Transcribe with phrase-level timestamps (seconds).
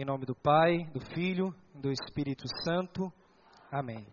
[0.00, 3.12] Em nome do Pai, do Filho do Espírito Santo.
[3.68, 4.06] Amém.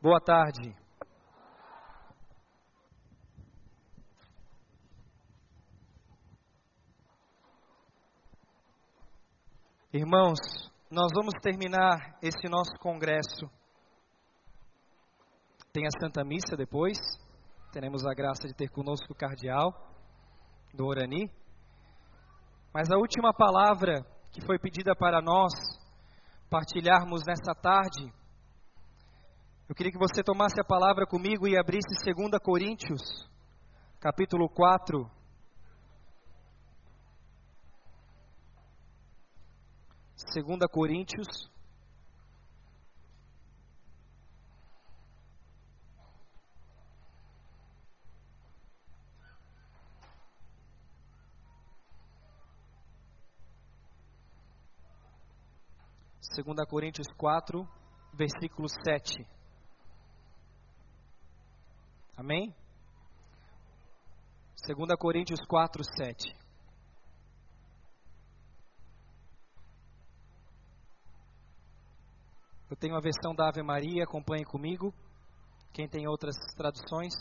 [0.00, 0.74] Boa tarde.
[9.92, 10.38] Irmãos,
[10.90, 13.44] nós vamos terminar esse nosso congresso.
[15.70, 16.96] Tem a Santa Missa depois.
[17.70, 19.74] Teremos a graça de ter conosco o cardeal
[20.72, 21.41] do Orani.
[22.74, 25.52] Mas a última palavra que foi pedida para nós
[26.48, 28.10] partilharmos nessa tarde,
[29.68, 33.28] eu queria que você tomasse a palavra comigo e abrisse 2 Coríntios,
[34.00, 35.06] capítulo 4.
[40.32, 41.26] Segunda Coríntios,
[56.34, 57.68] Segunda Coríntios 4,
[58.14, 59.26] versículo 7.
[62.16, 62.54] Amém?
[64.66, 66.34] 2 Coríntios 4, 7.
[72.70, 74.94] Eu tenho a versão da Ave Maria, acompanhe comigo.
[75.74, 77.12] Quem tem outras traduções?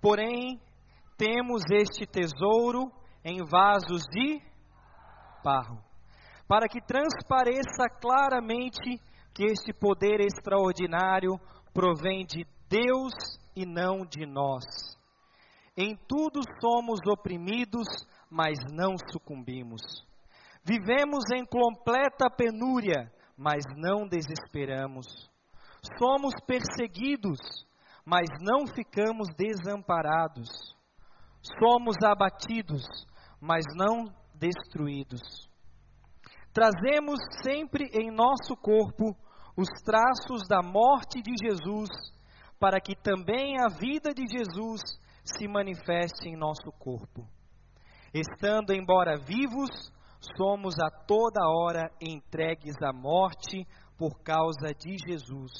[0.00, 0.60] Porém,
[1.16, 2.92] temos este tesouro
[3.24, 4.40] em vasos de
[5.42, 5.82] barro,
[6.46, 9.00] para que transpareça claramente
[9.34, 11.38] que este poder extraordinário
[11.72, 13.12] provém de Deus
[13.56, 14.64] e não de nós.
[15.76, 17.86] Em tudo somos oprimidos,
[18.30, 19.80] mas não sucumbimos.
[20.64, 25.06] Vivemos em completa penúria, mas não desesperamos.
[25.98, 27.38] Somos perseguidos,
[28.04, 30.48] mas não ficamos desamparados.
[31.58, 32.84] Somos abatidos,
[33.40, 34.04] mas não
[34.34, 35.51] destruídos.
[36.52, 39.16] Trazemos sempre em nosso corpo
[39.56, 41.88] os traços da morte de Jesus,
[42.58, 44.80] para que também a vida de Jesus
[45.24, 47.26] se manifeste em nosso corpo.
[48.12, 49.70] Estando embora vivos,
[50.36, 55.52] somos a toda hora entregues à morte por causa de Jesus,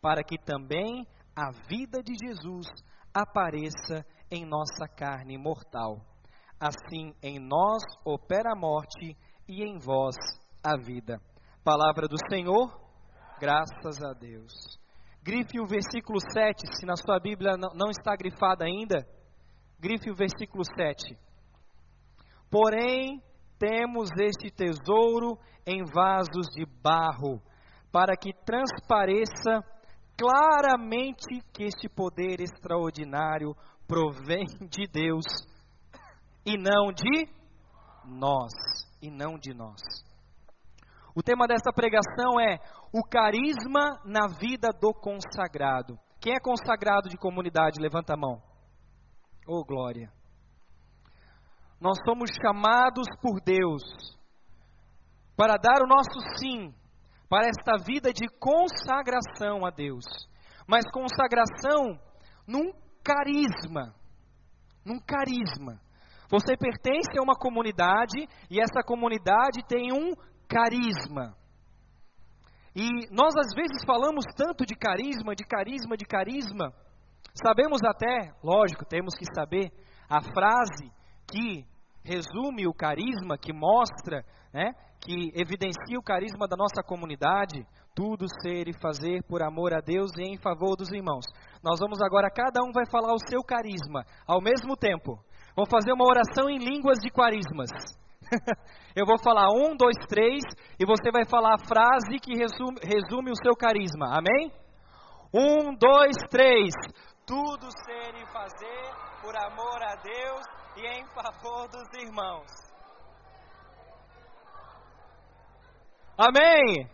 [0.00, 2.66] para que também a vida de Jesus
[3.14, 6.00] apareça em nossa carne mortal.
[6.60, 9.16] Assim, em nós opera a morte
[9.48, 10.16] e em vós
[10.62, 11.20] a vida.
[11.64, 12.70] Palavra do Senhor,
[13.40, 14.52] graças a Deus.
[15.22, 19.06] Grife o versículo 7, se na sua Bíblia não está grifada ainda.
[19.78, 21.18] Grife o versículo 7.
[22.50, 23.22] Porém,
[23.58, 27.42] temos este tesouro em vasos de barro,
[27.90, 29.64] para que transpareça
[30.16, 33.54] claramente que este poder extraordinário
[33.86, 35.24] provém de Deus
[36.44, 37.28] e não de
[38.04, 38.52] nós,
[39.06, 39.80] e não de nós.
[41.14, 42.58] O tema desta pregação é
[42.92, 45.98] o carisma na vida do consagrado.
[46.20, 47.80] Quem é consagrado de comunidade?
[47.80, 48.42] Levanta a mão.
[49.46, 50.12] Oh, glória.
[51.80, 53.82] Nós somos chamados por Deus
[55.36, 56.74] para dar o nosso sim
[57.28, 60.04] para esta vida de consagração a Deus.
[60.66, 61.98] Mas consagração
[62.46, 62.72] num
[63.04, 63.94] carisma.
[64.84, 65.80] Num carisma.
[66.30, 70.14] Você pertence a uma comunidade e essa comunidade tem um
[70.48, 71.36] carisma.
[72.74, 76.72] E nós às vezes falamos tanto de carisma, de carisma, de carisma.
[77.34, 79.70] Sabemos até, lógico, temos que saber
[80.08, 80.90] a frase
[81.30, 81.64] que
[82.04, 88.68] resume o carisma, que mostra, né, que evidencia o carisma da nossa comunidade, tudo ser
[88.68, 91.24] e fazer por amor a Deus e em favor dos irmãos.
[91.62, 95.18] Nós vamos agora, cada um vai falar o seu carisma ao mesmo tempo.
[95.56, 97.70] Vamos fazer uma oração em línguas de carismas.
[98.94, 100.42] Eu vou falar um, dois, três,
[100.78, 104.18] e você vai falar a frase que resume, resume o seu carisma.
[104.18, 104.52] Amém?
[105.32, 106.74] Um, dois, três.
[107.26, 108.82] Tudo ser e fazer
[109.22, 110.44] por amor a Deus
[110.76, 112.46] e em favor dos irmãos.
[116.18, 116.86] Amém?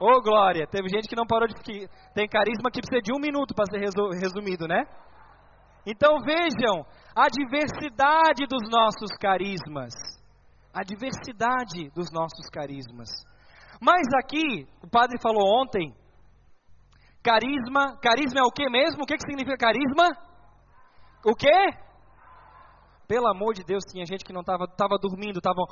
[0.00, 0.66] Ô oh, glória!
[0.66, 1.54] Teve gente que não parou de.
[2.14, 3.80] Tem carisma que precisa de um minuto para ser
[4.18, 4.86] resumido, né?
[5.86, 6.84] Então vejam
[7.14, 9.92] a diversidade dos nossos carismas.
[10.72, 13.08] A diversidade dos nossos carismas.
[13.80, 15.94] Mas aqui, o padre falou ontem,
[17.22, 19.02] carisma, carisma é o que mesmo?
[19.02, 20.10] O que, que significa carisma?
[21.24, 21.90] O que?
[23.08, 25.62] Pelo amor de Deus, tinha gente que não estava tava dormindo, estava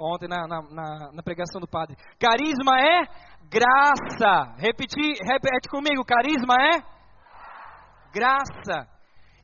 [0.00, 1.96] ontem na, na, na, na, pregação do padre.
[2.18, 3.04] Carisma é
[3.48, 4.54] graça.
[4.58, 6.82] Repetir, repete comigo, carisma é
[8.12, 8.91] graça.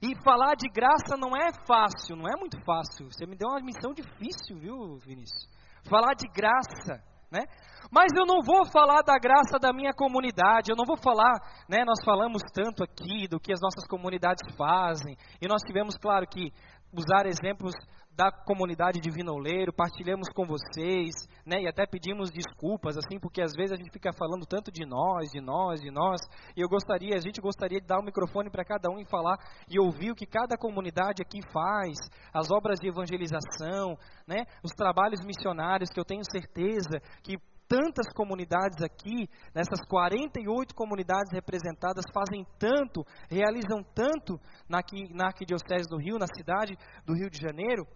[0.01, 3.11] E falar de graça não é fácil, não é muito fácil.
[3.11, 5.49] Você me deu uma missão difícil, viu, Vinícius?
[5.89, 7.03] Falar de graça,
[7.33, 7.43] né?
[7.91, 11.35] Mas eu não vou falar da graça da minha comunidade, eu não vou falar,
[11.69, 11.85] né?
[11.85, 16.53] Nós falamos tanto aqui do que as nossas comunidades fazem, e nós tivemos, claro, que
[16.93, 17.75] usar exemplos
[18.19, 21.15] da comunidade de Vinoleiro, partilhamos com vocês,
[21.47, 24.85] né, e até pedimos desculpas, assim, porque às vezes a gente fica falando tanto de
[24.85, 26.21] nós, de nós, de nós,
[26.57, 29.09] e eu gostaria, a gente gostaria de dar o um microfone para cada um e
[29.09, 29.39] falar
[29.71, 31.97] e ouvir o que cada comunidade aqui faz,
[32.35, 37.37] as obras de evangelização, né, os trabalhos missionários que eu tenho certeza que
[37.69, 44.81] tantas comunidades aqui, nessas 48 comunidades representadas, fazem tanto, realizam tanto na,
[45.11, 47.87] na Arquidiocese do Rio, na cidade do Rio de Janeiro,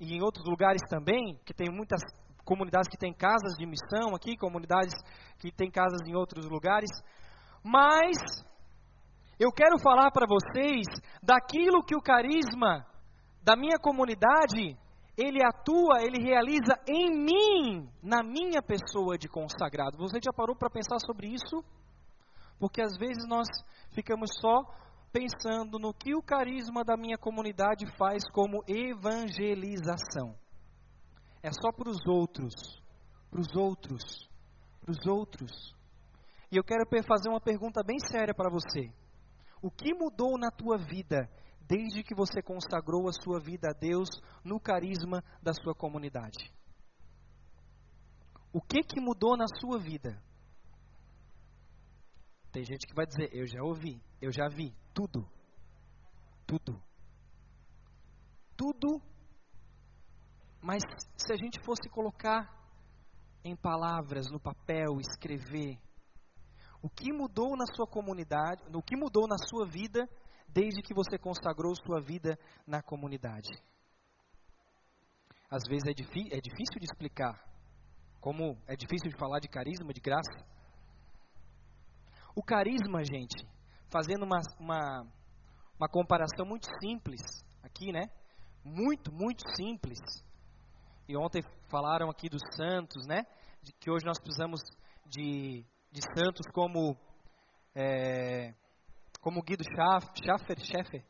[0.00, 2.00] e em outros lugares também, que tem muitas
[2.44, 4.94] comunidades que têm casas de missão aqui, comunidades
[5.38, 6.90] que têm casas em outros lugares.
[7.62, 8.16] Mas
[9.38, 10.86] eu quero falar para vocês
[11.22, 12.86] daquilo que o carisma
[13.42, 14.76] da minha comunidade
[15.16, 19.98] ele atua, ele realiza em mim, na minha pessoa de consagrado.
[19.98, 21.62] Você já parou para pensar sobre isso?
[22.58, 23.48] Porque às vezes nós
[23.92, 24.62] ficamos só
[25.12, 30.36] pensando no que o carisma da minha comunidade faz como evangelização.
[31.42, 32.54] É só para os outros,
[33.30, 34.28] para os outros,
[34.80, 35.74] para os outros.
[36.50, 38.92] E eu quero fazer uma pergunta bem séria para você.
[39.62, 41.28] O que mudou na tua vida
[41.60, 44.08] desde que você consagrou a sua vida a Deus
[44.42, 46.50] no carisma da sua comunidade?
[48.52, 50.22] O que que mudou na sua vida?
[52.52, 55.28] Tem gente que vai dizer, eu já ouvi, eu já vi, tudo.
[56.46, 56.82] Tudo.
[58.56, 59.02] Tudo.
[60.60, 60.82] Mas
[61.16, 62.48] se a gente fosse colocar
[63.44, 65.78] em palavras, no papel, escrever,
[66.82, 70.08] o que mudou na sua comunidade, o que mudou na sua vida
[70.48, 73.50] desde que você consagrou sua vida na comunidade.
[75.50, 77.34] Às vezes é, é difícil de explicar,
[78.20, 80.57] como é difícil de falar de carisma, de graça.
[82.38, 83.44] O carisma, gente,
[83.90, 85.02] fazendo uma, uma,
[85.76, 87.20] uma comparação muito simples
[87.64, 88.08] aqui, né?
[88.64, 89.98] Muito, muito simples.
[91.08, 93.26] E ontem falaram aqui dos santos, né?
[93.60, 94.60] De que hoje nós precisamos
[95.04, 96.96] de, de santos como
[97.74, 98.54] é,
[99.20, 101.04] como Guido Schaffer, Schaffer,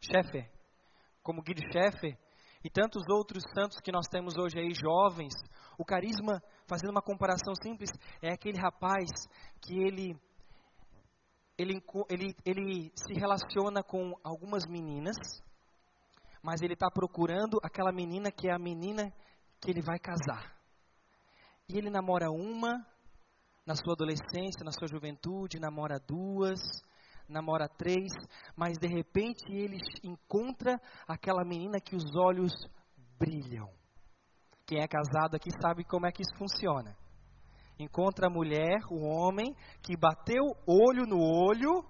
[0.00, 0.50] Schaffer,
[1.22, 2.18] como Guido Schaffer
[2.64, 5.32] e tantos outros santos que nós temos hoje aí, jovens.
[5.78, 7.88] O carisma, fazendo uma comparação simples,
[8.20, 9.06] é aquele rapaz
[9.62, 10.16] que ele,
[11.58, 15.16] ele, ele, ele se relaciona com algumas meninas,
[16.42, 19.12] mas ele está procurando aquela menina que é a menina
[19.60, 20.54] que ele vai casar.
[21.68, 22.86] E ele namora uma
[23.66, 26.60] na sua adolescência, na sua juventude, namora duas,
[27.28, 28.12] namora três,
[28.54, 32.52] mas de repente ele encontra aquela menina que os olhos
[33.18, 33.68] brilham.
[34.64, 36.96] Quem é casado aqui sabe como é que isso funciona.
[37.78, 41.84] Encontra a mulher, o homem, que bateu olho no olho,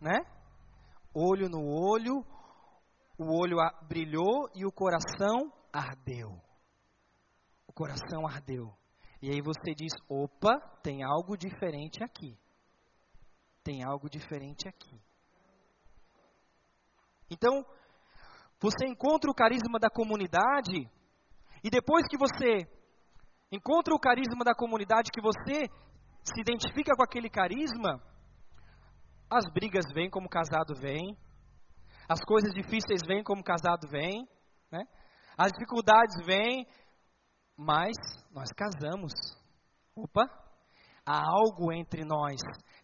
[0.00, 0.18] né?
[1.14, 2.24] Olho no olho,
[3.18, 3.56] o olho
[3.86, 6.30] brilhou e o coração ardeu.
[7.66, 8.72] O coração ardeu.
[9.20, 12.36] E aí você diz: opa, tem algo diferente aqui
[13.62, 15.00] tem algo diferente aqui.
[17.30, 17.64] Então,
[18.60, 20.88] você encontra o carisma da comunidade,
[21.64, 22.66] e depois que você
[23.52, 25.68] encontra o carisma da comunidade, que você
[26.24, 28.02] se identifica com aquele carisma,
[29.30, 31.16] as brigas vêm como casado vem,
[32.08, 34.26] as coisas difíceis vêm como casado vem,
[34.70, 34.82] né?
[35.36, 36.66] as dificuldades vêm,
[37.56, 37.92] mas
[38.32, 39.12] nós casamos.
[39.94, 40.24] Opa,
[41.06, 42.40] há algo entre nós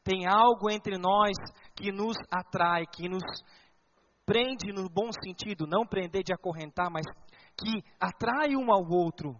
[0.08, 1.36] tem algo entre nós
[1.76, 3.22] que nos atrai, que nos
[4.24, 7.04] prende no bom sentido, não prender de acorrentar, mas
[7.54, 9.38] que atrai um ao outro.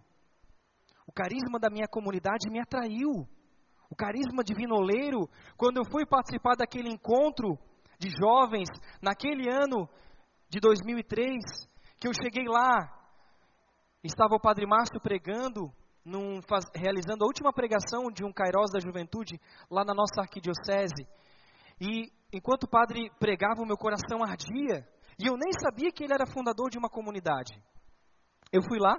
[1.09, 3.27] O carisma da minha comunidade me atraiu.
[3.89, 7.57] O carisma de vinoleiro, quando eu fui participar daquele encontro
[7.97, 8.69] de jovens,
[9.01, 9.89] naquele ano
[10.47, 11.35] de 2003,
[11.99, 12.93] que eu cheguei lá,
[14.03, 15.73] estava o Padre Márcio pregando,
[16.05, 21.07] num, faz, realizando a última pregação de um Cairós da Juventude lá na nossa arquidiocese.
[21.81, 24.87] E enquanto o padre pregava, o meu coração ardia.
[25.17, 27.59] E eu nem sabia que ele era fundador de uma comunidade.
[28.51, 28.95] Eu fui lá,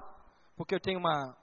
[0.56, 1.36] porque eu tenho uma,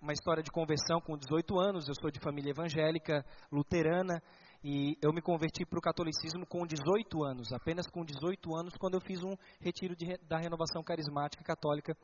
[0.00, 1.88] uma história de conversão com 18 anos.
[1.88, 4.22] Eu sou de família evangélica, luterana.
[4.62, 8.94] E eu me converti para o catolicismo com 18 anos, apenas com 18 anos, quando
[8.94, 11.96] eu fiz um retiro de, da renovação carismática católica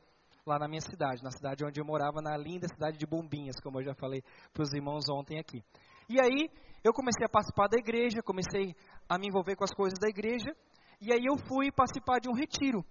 [0.45, 3.79] lá na minha cidade, na cidade onde eu morava, na linda cidade de Bombinhas, como
[3.79, 4.23] eu já falei
[4.53, 5.61] para os irmãos ontem aqui.
[6.07, 6.49] E aí
[6.81, 8.73] eu comecei a participar da igreja, comecei
[9.09, 10.55] a me envolver com as coisas da igreja,
[11.01, 12.85] E aí eu fui participar de um retiro,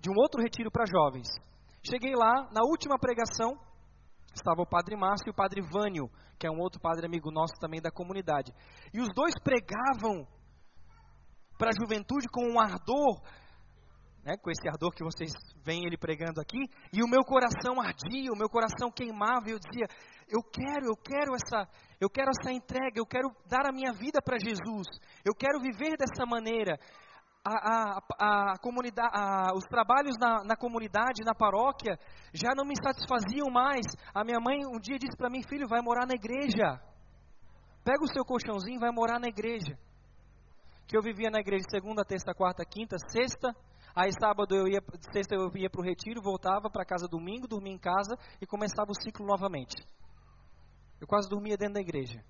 [0.00, 1.28] de um outro retiro para jovens.
[1.82, 3.56] Cheguei lá, na última pregação,
[4.34, 6.08] estava o padre Márcio e o padre Vânio,
[6.38, 8.52] que é um outro padre amigo nosso também da comunidade.
[8.92, 10.26] E os dois pregavam
[11.58, 13.20] para a juventude com um ardor,
[14.24, 15.30] né, com esse ardor que vocês
[15.64, 16.58] veem ele pregando aqui,
[16.92, 19.86] e o meu coração ardia, o meu coração queimava, e eu dizia:
[20.28, 21.68] eu quero, eu quero essa,
[22.00, 24.86] eu quero essa entrega, eu quero dar a minha vida para Jesus,
[25.24, 26.78] eu quero viver dessa maneira.
[27.42, 31.98] A, a, a comunidade, a, os trabalhos na, na, comunidade, na paróquia,
[32.34, 33.86] já não me satisfaziam mais.
[34.14, 36.78] A minha mãe um dia disse para mim, filho, vai morar na igreja.
[37.82, 39.78] Pega o seu colchãozinho e vai morar na igreja.
[40.86, 43.54] Que eu vivia na igreja segunda, terça, quarta, quinta, sexta.
[43.94, 44.80] Aí sábado eu ia,
[45.12, 48.90] sexta eu ia para o retiro, voltava para casa domingo, dormia em casa e começava
[48.90, 49.76] o ciclo novamente.
[51.00, 52.22] Eu quase dormia dentro da igreja.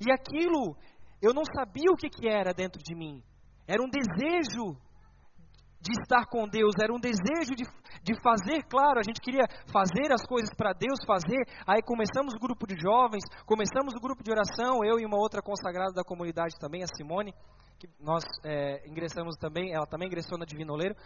[0.00, 0.76] E aquilo,
[1.20, 3.22] eu não sabia o que, que era dentro de mim.
[3.66, 4.76] Era um desejo
[5.84, 7.64] de estar com Deus, era um desejo de,
[8.02, 11.44] de fazer, claro, a gente queria fazer as coisas para Deus fazer.
[11.66, 15.42] Aí começamos o grupo de jovens, começamos o grupo de oração, eu e uma outra
[15.42, 17.34] consagrada da comunidade também, a Simone,
[17.78, 20.96] que nós é, ingressamos também, ela também ingressou na Divino Oleiro.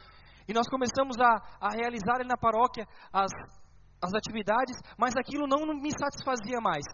[0.47, 3.33] E nós começamos a, a realizar ali na paróquia as,
[4.01, 6.85] as atividades, mas aquilo não me satisfazia mais.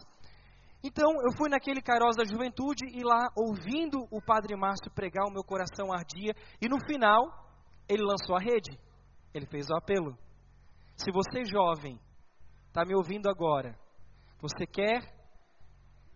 [0.87, 5.33] Então eu fui naquele Cairós da Juventude e lá, ouvindo o Padre Márcio pregar, o
[5.33, 6.35] meu coração ardia.
[6.61, 7.25] E no final,
[7.89, 8.79] ele lançou a rede.
[9.33, 10.15] Ele fez o apelo.
[10.95, 11.99] Se você jovem
[12.67, 13.75] está me ouvindo agora,
[14.39, 15.01] você quer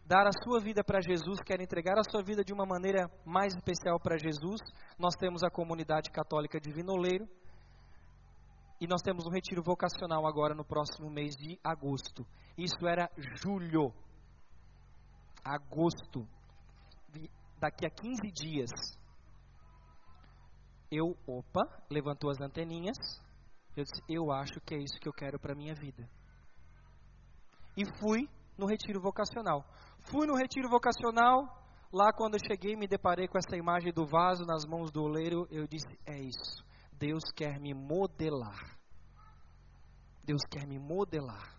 [0.05, 3.55] dar a sua vida para Jesus, quer entregar a sua vida de uma maneira mais
[3.55, 4.59] especial para Jesus,
[4.99, 7.27] nós temos a comunidade católica de Vinoleiro
[8.79, 12.23] e nós temos um retiro vocacional agora no próximo mês de agosto.
[12.55, 13.09] Isso era
[13.41, 13.91] julho.
[15.43, 16.27] Agosto.
[17.60, 18.69] Daqui a 15 dias.
[20.91, 22.98] Eu, opa, levantou as anteninhas.
[23.75, 26.10] Eu disse, eu acho que é isso que eu quero para minha vida.
[27.77, 28.27] E fui
[28.58, 29.63] no retiro vocacional.
[30.12, 31.48] Fui no retiro vocacional,
[31.93, 35.48] lá quando eu cheguei me deparei com essa imagem do vaso nas mãos do oleiro,
[35.51, 36.65] eu disse, é isso.
[36.93, 38.77] Deus quer me modelar.
[40.24, 41.59] Deus quer me modelar.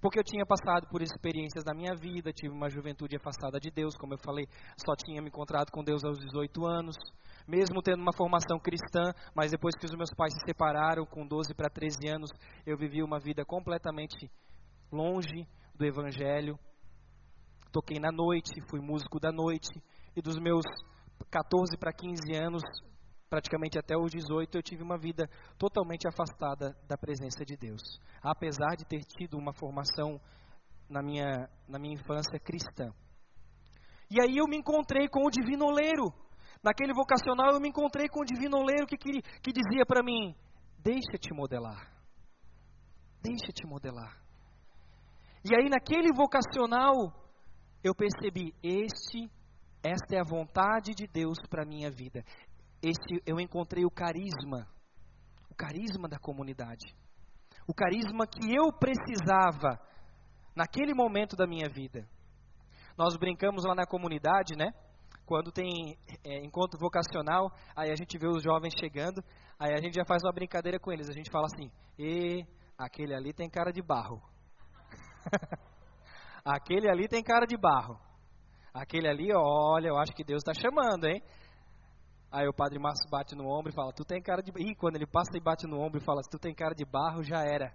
[0.00, 3.96] Porque eu tinha passado por experiências na minha vida, tive uma juventude afastada de Deus,
[3.96, 6.96] como eu falei, só tinha me encontrado com Deus aos 18 anos,
[7.48, 11.54] mesmo tendo uma formação cristã, mas depois que os meus pais se separaram, com 12
[11.54, 12.30] para 13 anos,
[12.66, 14.30] eu vivi uma vida completamente
[14.92, 16.58] longe do Evangelho.
[17.72, 19.70] Toquei na noite, fui músico da noite,
[20.14, 20.64] e dos meus
[21.30, 22.62] 14 para 15 anos,
[23.28, 25.28] praticamente até os 18, eu tive uma vida
[25.58, 27.82] totalmente afastada da presença de Deus.
[28.22, 30.20] Apesar de ter tido uma formação
[30.88, 32.92] na minha, na minha infância cristã.
[34.10, 36.12] E aí eu me encontrei com o divino oleiro.
[36.62, 40.34] Naquele vocacional eu me encontrei com o divino oleiro que, que, que dizia para mim:
[40.78, 41.92] Deixa-te modelar.
[43.20, 44.16] Deixa-te modelar.
[45.44, 47.12] E aí naquele vocacional
[47.82, 49.28] eu percebi: este,
[49.82, 52.24] esta é a vontade de Deus para a minha vida
[52.82, 54.66] esse, eu encontrei o carisma,
[55.50, 56.94] o carisma da comunidade,
[57.66, 59.80] o carisma que eu precisava
[60.54, 62.06] naquele momento da minha vida.
[62.96, 64.72] Nós brincamos lá na comunidade, né?
[65.26, 69.22] Quando tem é, encontro vocacional, aí a gente vê os jovens chegando,
[69.58, 71.08] aí a gente já faz uma brincadeira com eles.
[71.08, 72.46] A gente fala assim: e
[72.78, 74.22] aquele ali tem cara de barro.
[76.44, 77.98] aquele ali tem cara de barro.
[78.72, 81.22] Aquele ali, olha, eu acho que Deus está chamando, hein?
[82.30, 84.50] Aí o padre Márcio bate no ombro e fala, tu tem cara de...
[84.56, 87.22] Ih, quando ele passa e bate no ombro e fala, tu tem cara de barro,
[87.22, 87.72] já era.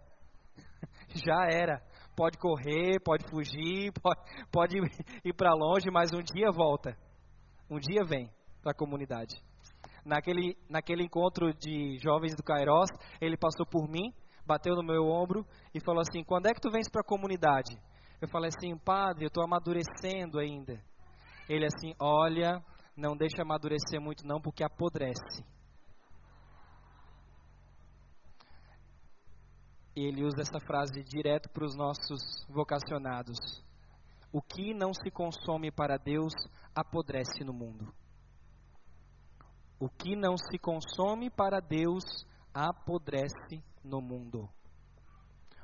[1.16, 1.82] já era.
[2.16, 4.78] Pode correr, pode fugir, pode, pode
[5.24, 6.96] ir para longe, mas um dia volta.
[7.70, 8.30] Um dia vem
[8.62, 9.36] para a comunidade.
[10.06, 12.90] Naquele, naquele encontro de jovens do Cairós,
[13.20, 14.14] ele passou por mim,
[14.46, 17.78] bateu no meu ombro e falou assim, quando é que tu vens para a comunidade?
[18.20, 20.80] Eu falei assim, padre, eu estou amadurecendo ainda.
[21.48, 22.62] Ele assim, olha,
[22.96, 25.44] não deixa amadurecer muito não, porque apodrece.
[29.96, 33.38] Ele usa essa frase direto para os nossos vocacionados.
[34.32, 36.34] O que não se consome para Deus
[36.74, 37.94] apodrece no mundo.
[39.78, 42.04] O que não se consome para Deus
[42.54, 44.50] apodrece no mundo.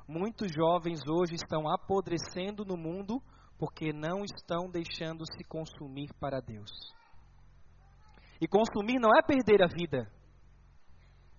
[0.06, 3.22] Muitos jovens hoje estão apodrecendo no mundo
[3.58, 6.70] porque não estão deixando se consumir para Deus.
[8.40, 10.08] E consumir não é perder a vida.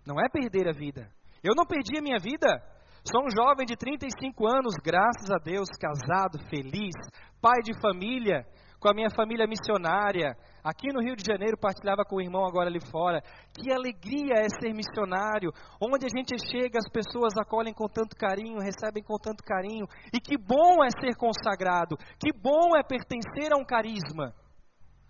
[0.05, 1.09] Não é perder a vida.
[1.43, 2.61] Eu não perdi a minha vida.
[3.03, 6.93] Sou um jovem de 35 anos, graças a Deus, casado, feliz,
[7.41, 8.45] pai de família,
[8.79, 10.35] com a minha família missionária.
[10.63, 13.21] Aqui no Rio de Janeiro, partilhava com o irmão agora ali fora.
[13.53, 15.51] Que alegria é ser missionário.
[15.81, 19.87] Onde a gente chega, as pessoas acolhem com tanto carinho, recebem com tanto carinho.
[20.13, 21.97] E que bom é ser consagrado.
[22.19, 24.33] Que bom é pertencer a um carisma.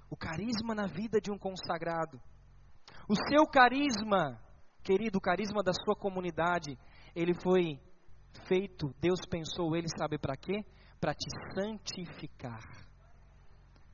[0.09, 2.19] O carisma na vida de um consagrado.
[3.07, 4.39] O seu carisma,
[4.83, 6.77] querido, o carisma da sua comunidade,
[7.15, 7.79] ele foi
[8.47, 10.63] feito, Deus pensou ele, sabe para quê?
[10.99, 12.61] Para te santificar.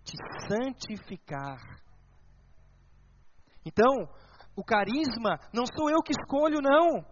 [0.03, 0.15] Te
[0.47, 1.59] santificar.
[3.65, 4.07] Então,
[4.55, 7.03] o carisma não sou eu que escolho, não.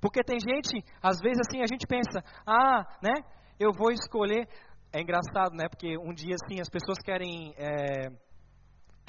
[0.00, 3.22] Porque tem gente, às vezes assim, a gente pensa, ah, né,
[3.58, 4.48] eu vou escolher.
[4.92, 8.08] É engraçado, né, porque um dia assim, as pessoas querem, é,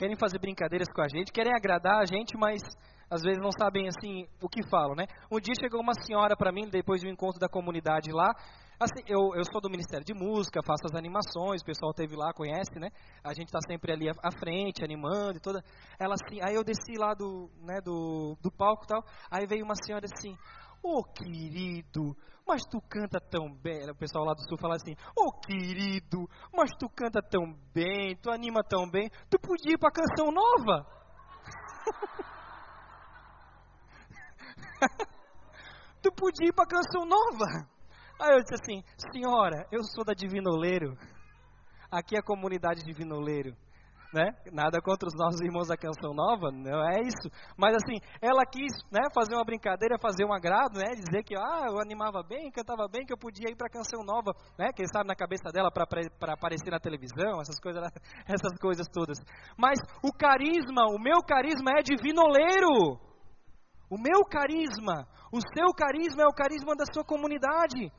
[0.01, 2.59] querem fazer brincadeiras com a gente, querem agradar a gente, mas
[3.07, 5.05] às vezes não sabem assim o que falam, né?
[5.31, 8.33] Um dia chegou uma senhora para mim, depois do encontro da comunidade lá,
[8.83, 12.33] assim, eu, eu sou do Ministério de Música, faço as animações, o pessoal teve lá,
[12.33, 12.89] conhece, né?
[13.23, 15.63] A gente está sempre ali à frente, animando e toda.
[15.99, 19.63] Ela assim, aí eu desci lá do, né, do, do palco e tal, aí veio
[19.63, 20.35] uma senhora assim,
[20.83, 23.89] ô oh, querido, mas tu canta tão bem.
[23.89, 28.17] O pessoal lá do sul fala assim: Ô oh, querido, mas tu canta tão bem,
[28.17, 30.85] tu anima tão bem, tu podia ir para canção nova.
[36.01, 37.70] tu podia ir para canção nova.
[38.21, 40.95] Aí eu disse assim, senhora, eu sou da Divinoleiro.
[41.91, 43.57] Aqui é a comunidade Divinoleiro.
[44.13, 44.29] Né?
[44.51, 47.31] Nada contra os nossos irmãos da Canção Nova, não é isso.
[47.57, 51.65] Mas assim, ela quis né, fazer uma brincadeira, fazer um agrado, né, dizer que ah,
[51.71, 54.85] eu animava bem, cantava bem, que eu podia ir para a Canção Nova, né, quem
[54.85, 57.81] sabe na cabeça dela para aparecer na televisão, essas coisas,
[58.27, 59.17] essas coisas todas.
[59.57, 62.99] Mas o carisma, o meu carisma é divinoleiro.
[63.89, 67.91] O meu carisma, o seu carisma é o carisma da sua comunidade.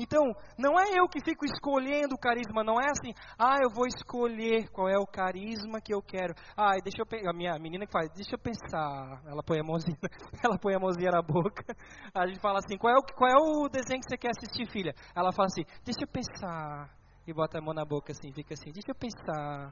[0.00, 3.86] Então, não é eu que fico escolhendo o carisma, não é assim, ah, eu vou
[3.86, 6.32] escolher qual é o carisma que eu quero.
[6.56, 9.20] Ah, deixa eu pegar, a minha menina que faz, deixa eu pensar.
[9.26, 9.98] Ela põe a mãozinha,
[10.42, 11.76] ela põe a mãozinha na boca.
[12.14, 14.72] A gente fala assim, qual é o, qual é o desenho que você quer assistir,
[14.72, 14.94] filha?
[15.14, 16.88] Ela fala assim, deixa eu pensar.
[17.26, 19.70] E bota a mão na boca assim, fica assim, deixa eu pensar.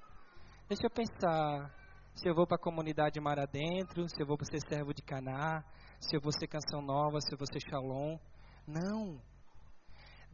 [0.68, 1.72] Deixa eu pensar
[2.14, 5.64] se eu vou para a comunidade mar adentro, se eu vou ser servo de Caná,
[5.98, 8.18] se eu vou ser canção nova, se eu vou ser Shalom.
[8.66, 9.18] Não.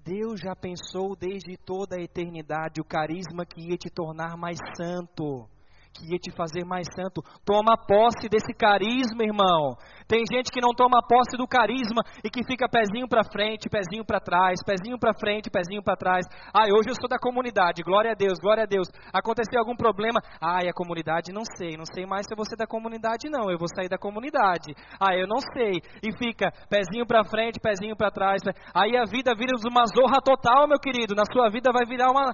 [0.04, 5.48] Deus já pensou desde toda a eternidade o carisma que ia te tornar mais santo
[5.94, 7.22] que ia te fazer mais santo.
[7.44, 9.76] Toma posse desse carisma, irmão.
[10.07, 14.04] Tem gente que não toma posse do carisma e que fica pezinho para frente, pezinho
[14.04, 16.26] para trás, pezinho para frente, pezinho para trás.
[16.52, 17.83] Ai, hoje eu sou da comunidade.
[17.83, 18.88] Glória a Deus, glória a Deus.
[19.12, 20.20] Aconteceu algum problema?
[20.40, 23.50] Ai, a comunidade não sei, não sei mais se eu vou ser da comunidade não.
[23.50, 24.74] Eu vou sair da comunidade.
[25.00, 25.80] Ah, eu não sei.
[26.02, 28.42] E fica pezinho para frente, pezinho para trás.
[28.74, 31.14] Aí a vida vira uma zorra total, meu querido.
[31.14, 32.33] Na sua vida vai virar uma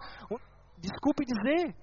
[0.80, 1.74] Desculpe dizer,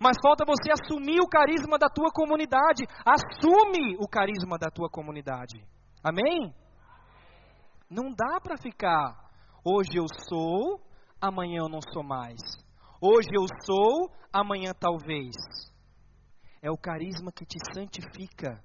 [0.00, 2.84] mas falta você assumir o carisma da tua comunidade.
[3.04, 5.64] Assume o carisma da tua comunidade.
[6.02, 6.54] Amém?
[7.88, 9.30] Não dá para ficar.
[9.64, 10.80] Hoje eu sou,
[11.20, 12.40] amanhã eu não sou mais.
[13.00, 15.34] Hoje eu sou, amanhã talvez.
[16.60, 18.62] É o carisma que te santifica.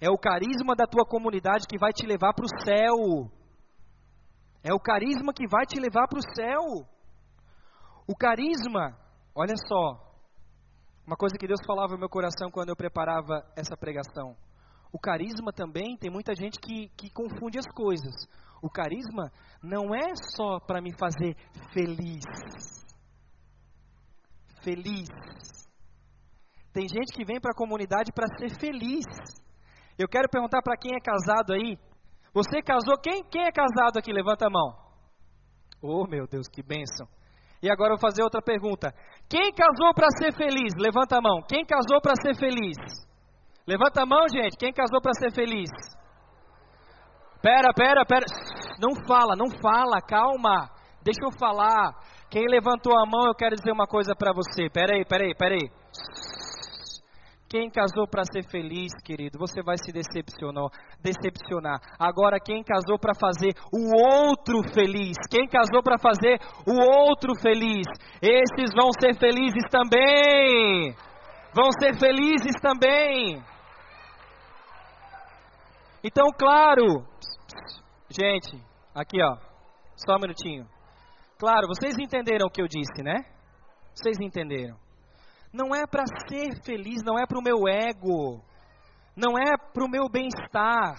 [0.00, 3.30] É o carisma da tua comunidade que vai te levar para o céu.
[4.64, 6.86] É o carisma que vai te levar para o céu.
[8.06, 8.96] O carisma,
[9.34, 10.11] olha só,
[11.06, 14.36] uma coisa que Deus falava no meu coração quando eu preparava essa pregação.
[14.92, 18.12] O carisma também, tem muita gente que, que confunde as coisas.
[18.62, 21.34] O carisma não é só para me fazer
[21.72, 22.24] feliz.
[24.62, 25.08] Feliz.
[26.72, 29.04] Tem gente que vem para a comunidade para ser feliz.
[29.98, 31.76] Eu quero perguntar para quem é casado aí.
[32.32, 32.96] Você casou?
[32.98, 34.12] Quem, quem é casado aqui?
[34.12, 34.74] Levanta a mão.
[35.82, 37.06] Oh, meu Deus, que bênção.
[37.62, 38.92] E agora eu vou fazer outra pergunta.
[39.30, 40.74] Quem casou para ser feliz?
[40.76, 41.40] Levanta a mão.
[41.48, 42.76] Quem casou para ser feliz?
[43.66, 44.56] Levanta a mão, gente.
[44.56, 45.70] Quem casou para ser feliz?
[47.40, 48.26] Pera, pera, pera.
[48.80, 50.68] Não fala, não fala, calma.
[51.02, 51.92] Deixa eu falar.
[52.28, 54.68] Quem levantou a mão, eu quero dizer uma coisa para você.
[54.68, 55.70] Pera aí, pera aí, pera aí.
[57.52, 60.70] Quem casou para ser feliz, querido, você vai se decepcionar,
[61.02, 61.78] decepcionar.
[61.98, 67.86] Agora, quem casou para fazer o outro feliz, quem casou para fazer o outro feliz,
[68.22, 70.96] esses vão ser felizes também.
[71.54, 73.44] Vão ser felizes também.
[76.02, 77.04] Então, claro,
[78.08, 78.56] gente,
[78.94, 79.36] aqui ó,
[79.94, 80.66] só um minutinho.
[81.38, 83.26] Claro, vocês entenderam o que eu disse, né?
[83.94, 84.81] Vocês entenderam
[85.52, 88.42] não é para ser feliz, não é para o meu ego,
[89.16, 90.96] não é para o meu bem-estar.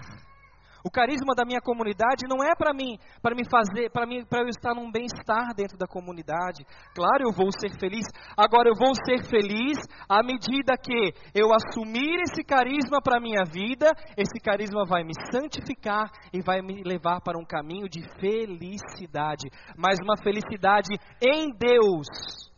[0.85, 4.41] O carisma da minha comunidade não é para mim, para me fazer, para mim, para
[4.41, 6.65] eu estar num bem-estar dentro da comunidade.
[6.93, 8.05] Claro, eu vou ser feliz.
[8.35, 9.77] Agora eu vou ser feliz
[10.09, 16.11] à medida que eu assumir esse carisma para minha vida, esse carisma vai me santificar
[16.33, 20.89] e vai me levar para um caminho de felicidade, mas uma felicidade
[21.21, 22.51] em Deus.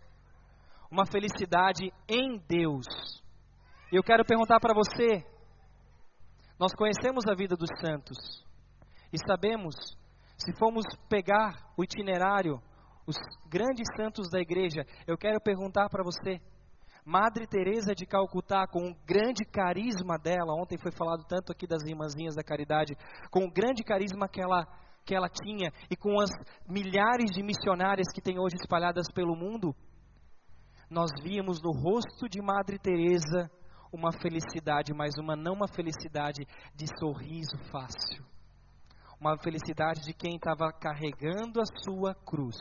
[0.90, 2.86] Uma felicidade em Deus.
[3.92, 5.24] Eu quero perguntar para você,
[6.60, 8.18] nós conhecemos a vida dos santos
[9.12, 9.76] e sabemos,
[10.38, 12.62] se formos pegar o itinerário,
[13.08, 13.16] os
[13.48, 16.42] grandes santos da igreja, eu quero perguntar para você,
[17.06, 21.84] Madre Teresa de Calcutá, com o grande carisma dela, ontem foi falado tanto aqui das
[21.84, 22.98] irmãzinhas da caridade,
[23.30, 24.66] com o grande carisma que ela,
[25.06, 26.32] que ela tinha e com as
[26.68, 29.76] milhares de missionárias que tem hoje espalhadas pelo mundo,
[30.96, 33.52] nós víamos no rosto de Madre Teresa
[33.92, 38.24] uma felicidade, mas uma não uma felicidade de sorriso fácil.
[39.20, 42.56] Uma felicidade de quem estava carregando a sua cruz.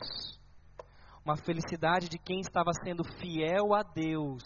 [1.23, 4.43] Uma felicidade de quem estava sendo fiel a Deus.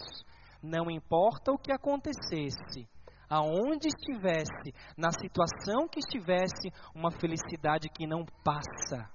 [0.62, 2.88] Não importa o que acontecesse,
[3.28, 9.10] aonde estivesse, na situação que estivesse, uma felicidade que não passa.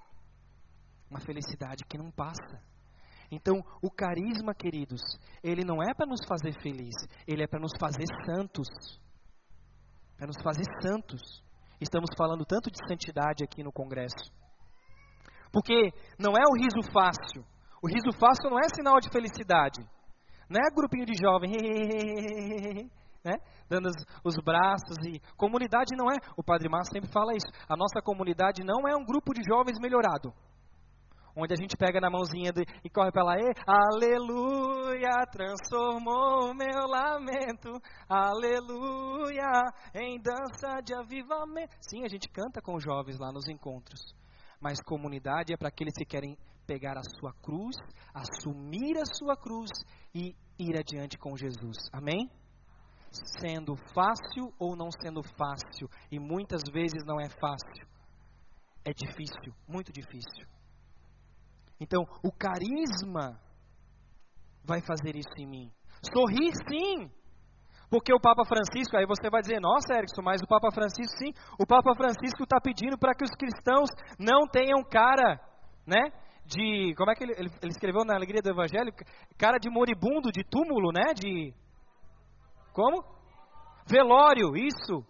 [1.09, 2.74] Uma felicidade que não passa.
[3.35, 5.01] Então, o carisma, queridos,
[5.43, 8.69] ele não é para nos fazer felizes, ele é para nos fazer santos.
[10.17, 11.43] Para nos fazer santos.
[11.81, 14.31] Estamos falando tanto de santidade aqui no congresso.
[15.53, 17.45] Porque não é o riso fácil.
[17.83, 19.83] O riso fácil não é sinal de felicidade.
[20.49, 21.51] Não é grupinho de jovem,
[23.25, 23.35] né?
[23.69, 26.17] dando os, os, braços e comunidade não é.
[26.37, 27.49] O Padre Márcio sempre fala isso.
[27.69, 30.33] A nossa comunidade não é um grupo de jovens melhorado
[31.37, 36.55] onde a gente pega na mãozinha de, e corre para lá, e, aleluia, transformou o
[36.55, 37.73] meu lamento,
[38.09, 39.51] aleluia,
[39.95, 41.75] em dança de avivamento.
[41.81, 44.01] Sim, a gente canta com jovens lá nos encontros,
[44.61, 47.77] mas comunidade é para aqueles que querem pegar a sua cruz,
[48.15, 49.71] assumir a sua cruz
[50.15, 51.77] e ir adiante com Jesus.
[51.93, 52.31] Amém?
[53.41, 57.87] Sendo fácil ou não sendo fácil, e muitas vezes não é fácil.
[58.85, 60.47] É difícil, muito difícil.
[61.85, 63.39] Então, o carisma
[64.65, 65.71] vai fazer isso em mim.
[66.03, 67.11] Sorrir, sim.
[67.91, 71.31] Porque o Papa Francisco, aí você vai dizer, nossa, Erickson, mas o Papa Francisco, sim.
[71.61, 75.39] O Papa Francisco está pedindo para que os cristãos não tenham cara,
[75.87, 76.11] né?
[76.47, 76.95] De.
[76.97, 78.93] Como é que ele, ele, ele escreveu na Alegria do Evangelho?
[79.39, 81.13] Cara de moribundo, de túmulo, né?
[81.13, 81.53] De.
[82.73, 83.05] Como?
[83.87, 85.05] Velório, isso.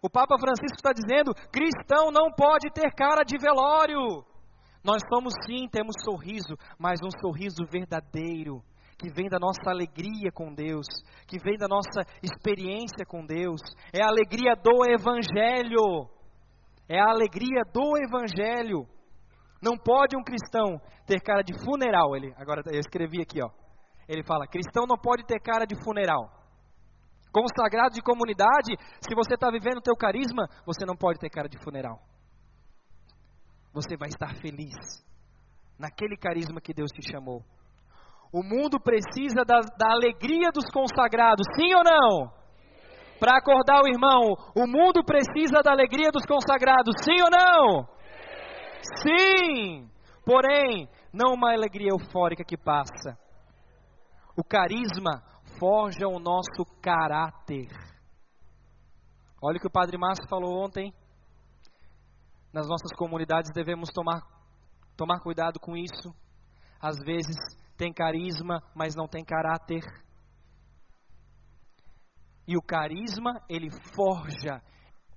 [0.00, 4.24] O Papa Francisco está dizendo: cristão não pode ter cara de velório.
[4.88, 8.62] Nós somos sim, temos sorriso, mas um sorriso verdadeiro,
[8.96, 10.86] que vem da nossa alegria com Deus,
[11.26, 13.60] que vem da nossa experiência com Deus.
[13.92, 16.08] É a alegria do Evangelho.
[16.88, 18.88] É a alegria do Evangelho.
[19.60, 22.16] Não pode um cristão ter cara de funeral.
[22.16, 23.50] Ele, agora eu escrevi aqui, ó.
[24.08, 26.32] Ele fala: cristão não pode ter cara de funeral.
[27.30, 28.72] Consagrado de comunidade,
[29.06, 32.00] se você está vivendo o teu carisma, você não pode ter cara de funeral
[33.72, 34.74] você vai estar feliz
[35.78, 37.42] naquele carisma que Deus te chamou.
[38.32, 42.32] O mundo precisa da, da alegria dos consagrados, sim ou não?
[43.18, 47.88] Para acordar o irmão, o mundo precisa da alegria dos consagrados, sim ou não?
[49.02, 49.90] Sim!
[50.24, 53.18] Porém, não uma alegria eufórica que passa.
[54.36, 55.22] O carisma
[55.58, 57.68] forja o nosso caráter.
[59.42, 60.92] Olha o que o Padre Márcio falou ontem
[62.58, 64.20] nas nossas comunidades devemos tomar,
[64.96, 66.12] tomar cuidado com isso.
[66.80, 67.36] Às vezes
[67.76, 69.84] tem carisma, mas não tem caráter.
[72.48, 74.60] E o carisma, ele forja,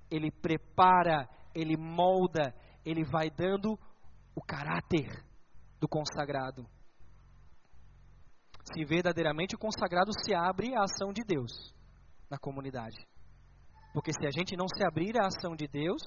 [0.08, 3.76] ele prepara, ele molda, ele vai dando
[4.36, 5.10] o caráter
[5.80, 6.64] do consagrado.
[8.72, 11.74] Se verdadeiramente o consagrado se abre à ação de Deus
[12.30, 13.04] na comunidade.
[13.92, 16.00] Porque se a gente não se abrir à ação de Deus,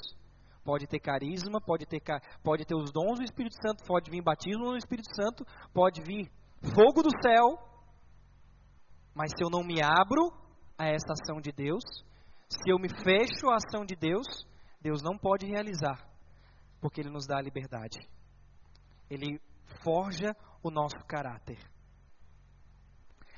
[0.65, 2.01] Pode ter carisma, pode ter,
[2.43, 6.27] pode ter os dons do Espírito Santo, pode vir batismo no Espírito Santo, pode vir
[6.73, 7.55] fogo do céu.
[9.13, 10.33] Mas se eu não me abro
[10.75, 11.83] a essa ação de Deus,
[12.49, 14.25] se eu me fecho à ação de Deus,
[14.81, 16.03] Deus não pode realizar,
[16.81, 17.99] porque Ele nos dá a liberdade.
[19.07, 19.39] Ele
[19.83, 21.59] forja o nosso caráter.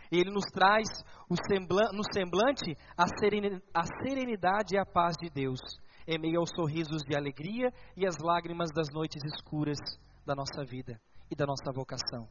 [0.10, 0.88] E Ele nos traz
[1.30, 5.60] no semblante a serenidade e a paz de Deus
[6.08, 9.78] em meio aos sorrisos de alegria e às lágrimas das noites escuras
[10.26, 12.28] da nossa vida e da nossa vocação.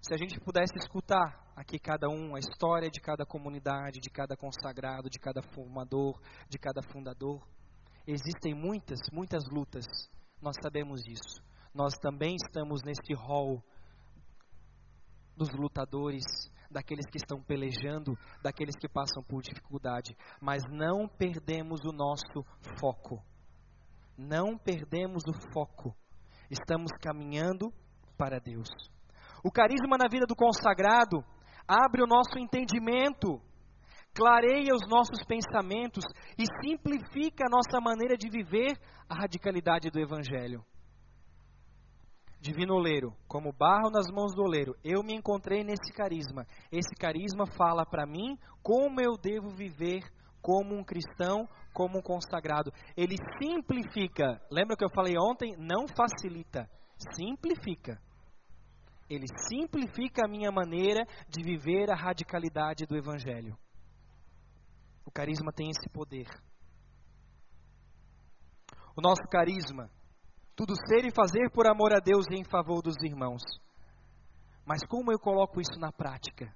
[0.00, 4.36] Se a gente pudesse escutar aqui cada um, a história de cada comunidade, de cada
[4.36, 7.46] consagrado, de cada formador, de cada fundador,
[8.06, 9.86] existem muitas, muitas lutas.
[10.40, 11.42] Nós sabemos disso.
[11.72, 13.62] Nós também estamos neste hall
[15.36, 16.24] dos lutadores,
[16.74, 22.44] daqueles que estão pelejando, daqueles que passam por dificuldade, mas não perdemos o nosso
[22.80, 23.22] foco.
[24.18, 25.94] Não perdemos o foco.
[26.50, 27.72] Estamos caminhando
[28.18, 28.68] para Deus.
[29.44, 31.24] O carisma na vida do consagrado
[31.66, 33.40] abre o nosso entendimento,
[34.12, 36.04] clareia os nossos pensamentos
[36.36, 38.76] e simplifica a nossa maneira de viver
[39.08, 40.64] a radicalidade do Evangelho.
[42.44, 46.46] Divino oleiro, como barro nas mãos do oleiro, eu me encontrei nesse carisma.
[46.70, 50.02] Esse carisma fala para mim como eu devo viver
[50.42, 52.70] como um cristão, como um consagrado.
[52.94, 54.38] Ele simplifica.
[54.50, 55.56] Lembra que eu falei ontem?
[55.56, 56.68] Não facilita,
[57.16, 57.98] simplifica.
[59.08, 63.56] Ele simplifica a minha maneira de viver a radicalidade do Evangelho.
[65.06, 66.28] O carisma tem esse poder.
[68.94, 69.90] O nosso carisma,
[70.56, 73.42] tudo ser e fazer por amor a Deus e em favor dos irmãos.
[74.64, 76.52] Mas como eu coloco isso na prática?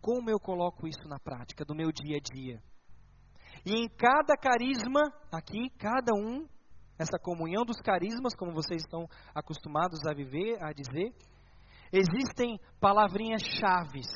[0.00, 2.62] Como eu coloco isso na prática do meu dia a dia?
[3.64, 6.46] E em cada carisma, aqui, cada um,
[6.98, 11.14] essa comunhão dos carismas, como vocês estão acostumados a viver, a dizer,
[11.92, 14.08] existem palavrinhas chaves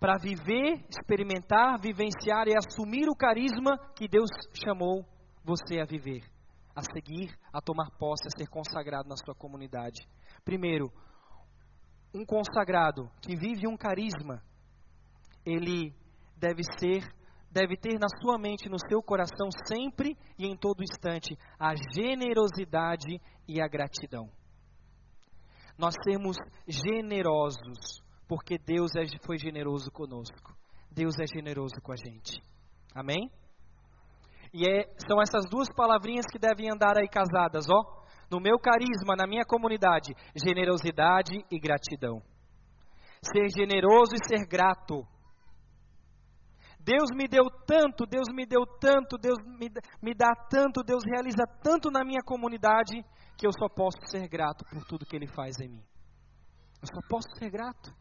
[0.00, 5.04] para viver, experimentar, vivenciar e assumir o carisma que Deus chamou
[5.44, 6.22] você a viver,
[6.74, 10.06] a seguir, a tomar posse, a ser consagrado na sua comunidade.
[10.44, 10.92] Primeiro,
[12.12, 14.42] um consagrado que vive um carisma,
[15.44, 15.94] ele
[16.36, 17.02] deve ser,
[17.50, 23.20] deve ter na sua mente, no seu coração sempre e em todo instante a generosidade
[23.46, 24.30] e a gratidão
[25.78, 30.56] nós sermos generosos, porque Deus é, foi generoso conosco.
[30.90, 32.40] Deus é generoso com a gente.
[32.94, 33.30] Amém?
[34.54, 38.04] E é, são essas duas palavrinhas que devem andar aí casadas, ó.
[38.30, 40.14] No meu carisma, na minha comunidade,
[40.46, 42.22] generosidade e gratidão.
[43.20, 45.04] Ser generoso e ser grato.
[46.78, 49.68] Deus me deu tanto, Deus me deu tanto, Deus me,
[50.00, 53.02] me dá tanto, Deus realiza tanto na minha comunidade,
[53.36, 55.82] que eu só posso ser grato por tudo que Ele faz em mim.
[56.80, 57.92] Eu só posso ser grato.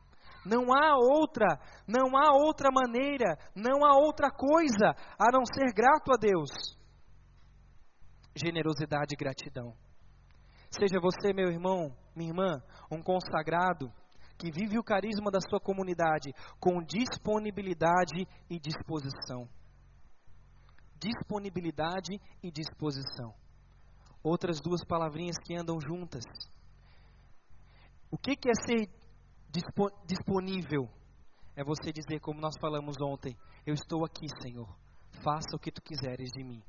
[0.46, 1.48] Não há outra,
[1.88, 6.50] não há outra maneira, não há outra coisa a não ser grato a Deus.
[8.36, 9.74] Generosidade e gratidão.
[10.70, 13.92] Seja você, meu irmão, minha irmã, um consagrado
[14.38, 19.48] que vive o carisma da sua comunidade com disponibilidade e disposição.
[21.00, 23.34] Disponibilidade e disposição.
[24.24, 26.24] Outras duas palavrinhas que andam juntas.
[28.10, 28.90] O que, que é ser
[30.06, 30.90] disponível?
[31.56, 34.68] É você dizer, como nós falamos ontem: Eu estou aqui, Senhor.
[35.24, 36.62] Faça o que tu quiseres de mim.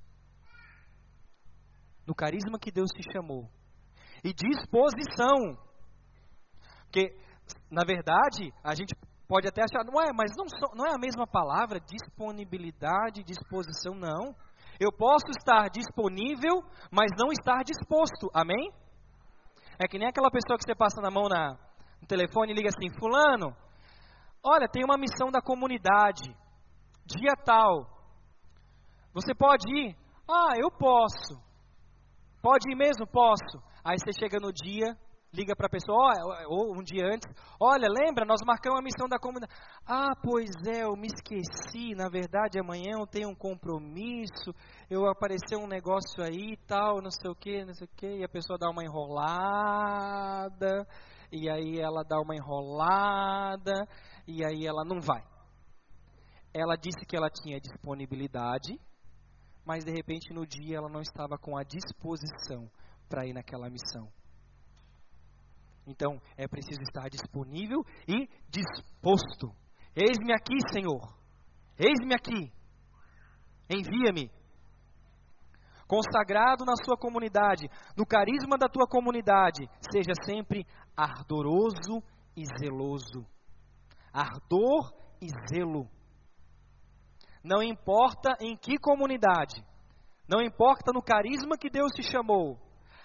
[2.07, 3.49] No carisma que Deus te chamou.
[4.23, 5.57] E disposição.
[6.85, 7.17] Porque,
[7.71, 8.95] na verdade, a gente
[9.27, 10.45] pode até achar, não é, mas não,
[10.75, 14.35] não é a mesma palavra, disponibilidade, disposição, não.
[14.79, 18.31] Eu posso estar disponível, mas não estar disposto.
[18.35, 18.71] Amém?
[19.79, 21.59] É que nem aquela pessoa que você passa na mão na,
[22.05, 23.57] no telefone e liga assim: Fulano,
[24.43, 26.31] olha, tem uma missão da comunidade,
[27.07, 27.89] dia tal.
[29.15, 29.97] Você pode ir?
[30.29, 31.43] Ah, eu posso.
[32.43, 33.07] Pode ir mesmo?
[33.07, 33.59] Posso.
[33.83, 34.97] Aí você chega no dia,
[35.33, 36.13] liga para a pessoa,
[36.49, 37.29] ou um dia antes,
[37.61, 39.53] olha, lembra, nós marcamos a missão da comunidade.
[39.87, 44.55] Ah, pois é, eu me esqueci, na verdade amanhã eu tenho um compromisso,
[44.91, 48.25] eu apareceu um negócio aí tal, não sei o que, não sei o que, e
[48.25, 50.87] a pessoa dá uma enrolada,
[51.35, 53.89] e aí ela dá uma enrolada,
[54.25, 55.21] e aí ela não vai.
[56.55, 58.79] Ela disse que ela tinha disponibilidade,
[59.67, 62.71] mas de repente no dia ela não estava com a disposição
[63.09, 64.09] para ir naquela missão.
[65.85, 69.53] Então, é preciso estar disponível e disposto.
[69.95, 71.19] Eis-me aqui, Senhor.
[71.77, 72.53] Eis-me aqui.
[73.69, 74.31] Envia-me.
[75.87, 80.67] Consagrado na sua comunidade, no carisma da tua comunidade, seja sempre
[80.97, 82.03] ardoroso
[82.37, 83.27] e zeloso.
[84.13, 85.89] Ardor e zelo.
[87.43, 89.63] Não importa em que comunidade,
[90.27, 92.59] não importa no carisma que Deus te chamou,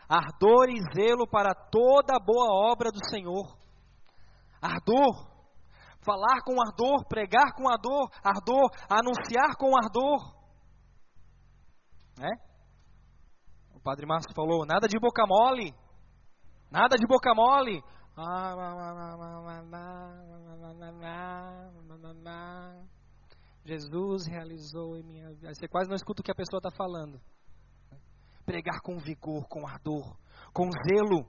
[0.07, 3.57] ardor e zelo para toda a boa obra do Senhor.
[4.61, 5.27] Ardor,
[6.01, 10.39] falar com ardor, pregar com ardor, ardor, anunciar com ardor.
[12.17, 12.29] Né?
[13.89, 15.73] Padre Márcio falou: nada de boca mole,
[16.69, 17.83] nada de boca mole.
[23.65, 25.51] Jesus realizou em minha vida.
[25.55, 27.19] Você quase não escuta o que a pessoa está falando.
[28.45, 30.15] Pregar com vigor, com ardor,
[30.53, 31.25] com zelo.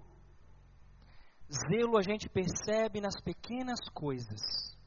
[1.51, 4.79] Zelo a gente percebe nas pequenas coisas.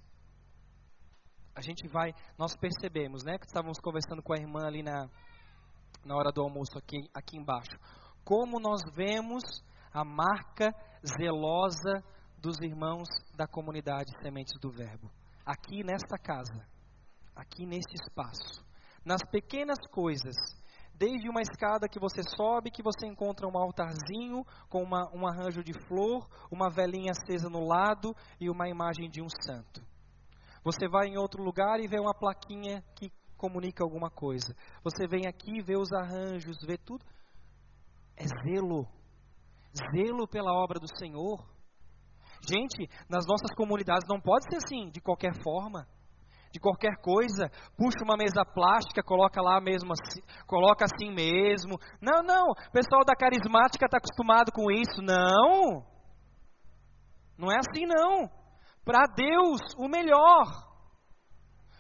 [1.56, 3.40] A gente vai, nós percebemos, né?
[3.40, 5.10] Que estávamos conversando com a irmã ali na,
[6.06, 7.78] na hora do almoço aqui, aqui embaixo.
[8.24, 9.44] Como nós vemos
[9.94, 10.74] a marca
[11.06, 12.04] zelosa
[12.38, 15.10] dos irmãos da comunidade Sementes do Verbo.
[15.46, 16.68] Aqui nesta casa,
[17.36, 18.66] aqui neste espaço.
[19.06, 20.36] Nas pequenas coisas,
[20.94, 25.64] desde uma escada que você sobe, que você encontra um altarzinho com uma, um arranjo
[25.64, 29.82] de flor, uma velinha acesa no lado e uma imagem de um santo.
[30.64, 33.12] Você vai em outro lugar e vê uma plaquinha que
[33.44, 34.56] comunica alguma coisa.
[34.86, 37.04] Você vem aqui, vê os arranjos, vê tudo.
[38.16, 38.88] É zelo.
[39.76, 41.44] Zelo pela obra do Senhor.
[42.48, 45.86] Gente, nas nossas comunidades não pode ser assim, de qualquer forma
[46.54, 51.80] de qualquer coisa, puxa uma mesa plástica, coloca lá mesmo assim, coloca assim mesmo.
[52.00, 55.02] Não, não, o pessoal da carismática está acostumado com isso.
[55.02, 55.84] Não.
[57.36, 58.30] Não é assim não.
[58.86, 60.73] Para Deus, o melhor.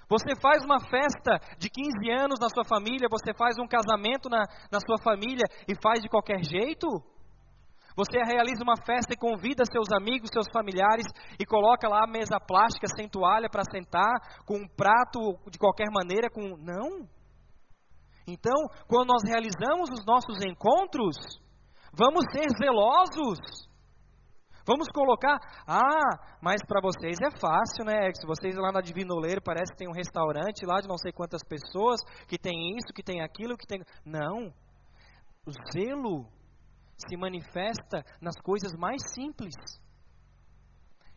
[0.09, 4.43] Você faz uma festa de 15 anos na sua família, você faz um casamento na,
[4.71, 6.87] na sua família e faz de qualquer jeito?
[7.95, 11.05] Você realiza uma festa e convida seus amigos, seus familiares
[11.39, 15.89] e coloca lá a mesa plástica sem toalha para sentar, com um prato de qualquer
[15.91, 17.07] maneira, com não.
[18.27, 18.55] Então,
[18.87, 21.15] quando nós realizamos os nossos encontros,
[21.93, 23.39] vamos ser zelosos.
[24.65, 28.09] Vamos colocar, ah, mas para vocês é fácil, né?
[28.13, 31.11] Se vocês lá na Divino Oleiro parece que tem um restaurante lá de não sei
[31.11, 33.81] quantas pessoas, que tem isso, que tem aquilo, que tem.
[34.05, 34.53] Não.
[35.45, 36.25] O zelo
[36.95, 39.53] se manifesta nas coisas mais simples.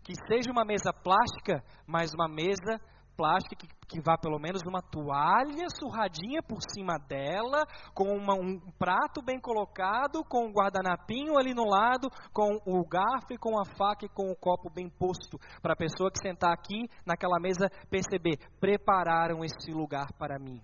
[0.02, 2.80] Que seja uma mesa plástica, mas uma mesa
[3.16, 8.58] plástica que, que vá pelo menos uma toalha surradinha por cima dela, com uma, um
[8.78, 13.64] prato bem colocado, com um guardanapinho ali no lado, com o garfo e com a
[13.76, 17.68] faca e com o copo bem posto, para a pessoa que sentar aqui naquela mesa
[17.90, 20.60] perceber, prepararam esse lugar para mim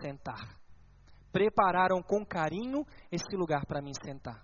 [0.00, 0.64] sentar
[1.34, 4.40] prepararam com carinho esse lugar para mim sentar.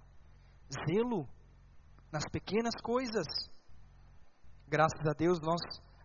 [0.69, 1.25] Zelo
[2.13, 3.27] nas pequenas coisas.
[4.67, 5.61] Graças a Deus nós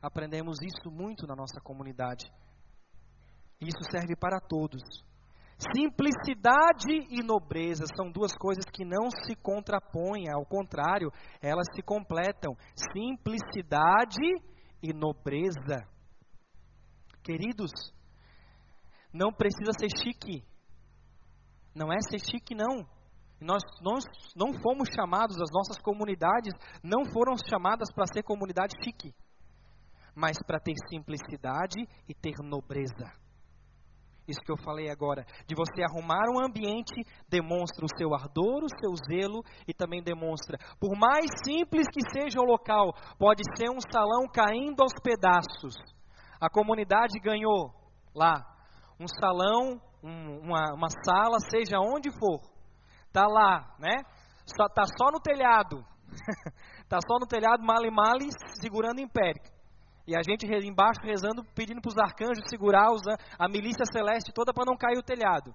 [0.06, 2.32] aprendemos isso muito na nossa comunidade.
[3.60, 4.82] Isso serve para todos.
[5.76, 11.10] Simplicidade e nobreza são duas coisas que não se contrapõem, ao contrário,
[11.42, 12.56] elas se completam.
[12.94, 14.22] Simplicidade
[14.84, 15.88] e nobreza.
[17.24, 17.72] Queridos,
[19.12, 20.44] não precisa ser chique,
[21.74, 22.86] não é ser chique, não.
[23.40, 24.04] Nós, nós
[24.36, 29.14] não fomos chamados, as nossas comunidades não foram chamadas para ser comunidade chique,
[30.16, 33.12] mas para ter simplicidade e ter nobreza.
[34.28, 36.96] Isso que eu falei agora, de você arrumar um ambiente,
[37.30, 42.40] demonstra o seu ardor, o seu zelo e também demonstra, por mais simples que seja
[42.40, 45.76] o local, pode ser um salão caindo aos pedaços.
[46.42, 47.72] A comunidade ganhou
[48.16, 48.44] lá
[49.00, 52.40] um salão um, uma, uma sala, seja onde for,
[53.12, 54.04] tá lá, né?
[54.46, 55.84] Só, tá só no telhado,
[56.88, 58.28] tá só no telhado, male male,
[58.62, 59.34] segurando em pé.
[60.08, 63.02] E a gente embaixo rezando, pedindo para os arcanjos segurar os,
[63.40, 65.54] a milícia celeste toda para não cair o telhado.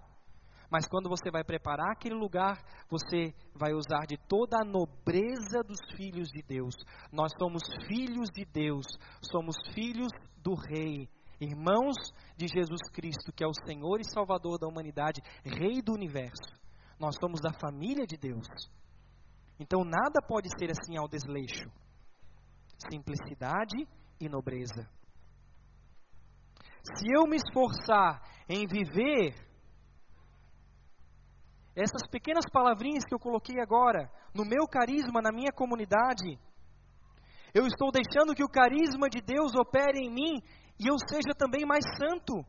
[0.71, 2.59] Mas quando você vai preparar aquele lugar,
[2.89, 6.75] você vai usar de toda a nobreza dos filhos de Deus.
[7.13, 8.87] Nós somos filhos de Deus,
[9.21, 10.11] somos filhos
[10.43, 11.09] do Rei
[11.41, 11.97] irmãos
[12.37, 16.53] de Jesus Cristo, que é o Senhor e Salvador da humanidade, Rei do universo.
[16.99, 18.47] Nós somos da família de Deus.
[19.59, 21.71] Então nada pode ser assim ao desleixo.
[22.91, 23.89] Simplicidade
[24.21, 24.89] e nobreza.
[26.83, 29.35] Se eu me esforçar em viver
[31.75, 36.39] essas pequenas palavrinhas que eu coloquei agora, no meu carisma, na minha comunidade,
[37.55, 40.43] eu estou deixando que o carisma de Deus opere em mim
[40.79, 42.45] e eu seja também mais santo.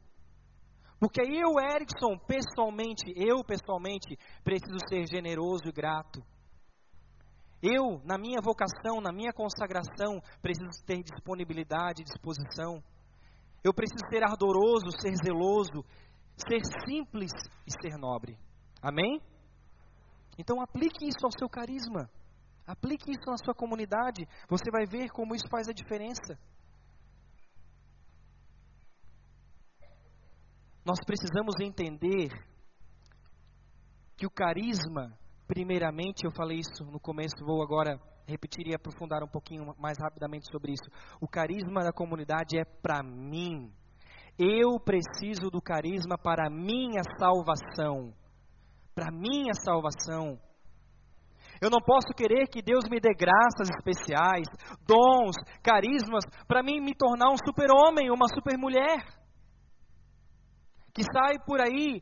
[0.99, 6.21] Porque eu, Erickson, pessoalmente, eu pessoalmente, preciso ser generoso e grato.
[7.61, 12.83] Eu, na minha vocação, na minha consagração, preciso ter disponibilidade e disposição.
[13.63, 15.85] Eu preciso ser ardoroso, ser zeloso,
[16.35, 17.31] ser simples
[17.67, 18.35] e ser nobre.
[18.81, 19.21] Amém?
[20.37, 22.09] Então aplique isso ao seu carisma.
[22.65, 24.27] Aplique isso na sua comunidade.
[24.49, 26.37] Você vai ver como isso faz a diferença.
[30.83, 32.29] Nós precisamos entender
[34.17, 35.15] que o carisma,
[35.51, 40.49] primeiramente, eu falei isso no começo, vou agora repetir e aprofundar um pouquinho mais rapidamente
[40.49, 40.89] sobre isso.
[41.19, 43.69] O carisma da comunidade é para mim.
[44.39, 48.13] Eu preciso do carisma para a minha salvação.
[48.95, 50.39] Para a minha salvação.
[51.61, 54.47] Eu não posso querer que Deus me dê graças especiais,
[54.87, 59.03] dons, carismas, para mim me tornar um super-homem, uma super-mulher.
[60.93, 62.01] Que sai por aí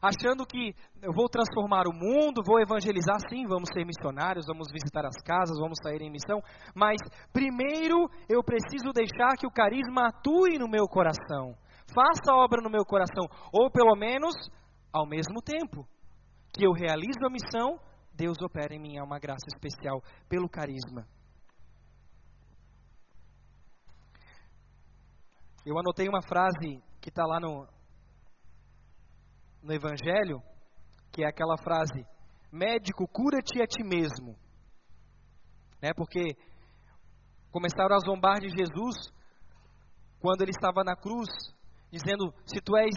[0.00, 5.06] achando que eu vou transformar o mundo, vou evangelizar, sim, vamos ser missionários, vamos visitar
[5.06, 6.40] as casas, vamos sair em missão,
[6.74, 6.96] mas
[7.32, 11.54] primeiro eu preciso deixar que o carisma atue no meu coração,
[11.94, 14.34] faça obra no meu coração, ou pelo menos
[14.92, 15.86] ao mesmo tempo
[16.52, 17.78] que eu realizo a missão,
[18.14, 21.06] Deus opera em mim, é uma graça especial pelo carisma.
[25.66, 27.66] Eu anotei uma frase que está lá no,
[29.66, 30.40] no Evangelho,
[31.12, 32.06] que é aquela frase:
[32.52, 34.38] médico, cura-te a ti mesmo.
[35.82, 35.92] Né?
[35.94, 36.36] Porque
[37.50, 39.12] começaram a zombar de Jesus
[40.20, 41.28] quando ele estava na cruz,
[41.90, 42.94] dizendo: se tu és,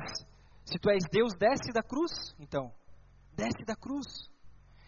[0.64, 2.12] se tu és Deus, desce da cruz.
[2.40, 2.72] Então,
[3.36, 4.30] desce da cruz.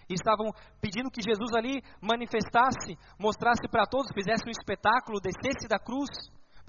[0.07, 5.79] E estavam pedindo que Jesus ali manifestasse, mostrasse para todos, fizesse um espetáculo, descesse da
[5.79, 6.09] cruz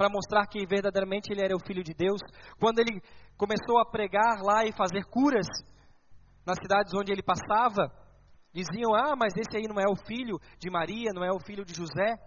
[0.03, 2.21] para mostrar que verdadeiramente ele era o filho de Deus.
[2.59, 3.01] Quando ele
[3.37, 5.47] começou a pregar lá e fazer curas
[6.45, 7.87] nas cidades onde ele passava,
[8.53, 11.65] diziam: "Ah, mas esse aí não é o filho de Maria, não é o filho
[11.65, 12.19] de José?"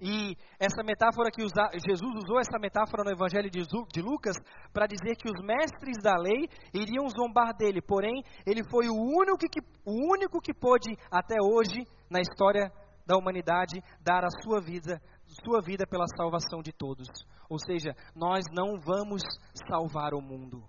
[0.00, 4.36] E essa metáfora que usa, Jesus usou essa metáfora no Evangelho de, de Lucas
[4.72, 9.48] para dizer que os mestres da lei iriam zombar dele, porém ele foi o único
[9.50, 12.70] que, o único que pôde até hoje na história
[13.04, 15.00] da humanidade dar a sua vida
[15.44, 17.08] sua vida pela salvação de todos.
[17.48, 19.22] Ou seja, nós não vamos
[19.68, 20.62] salvar o mundo.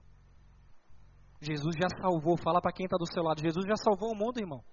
[1.42, 2.38] Jesus já salvou.
[2.38, 3.42] Fala para quem está do seu lado.
[3.42, 4.64] Jesus já salvou o mundo, irmão.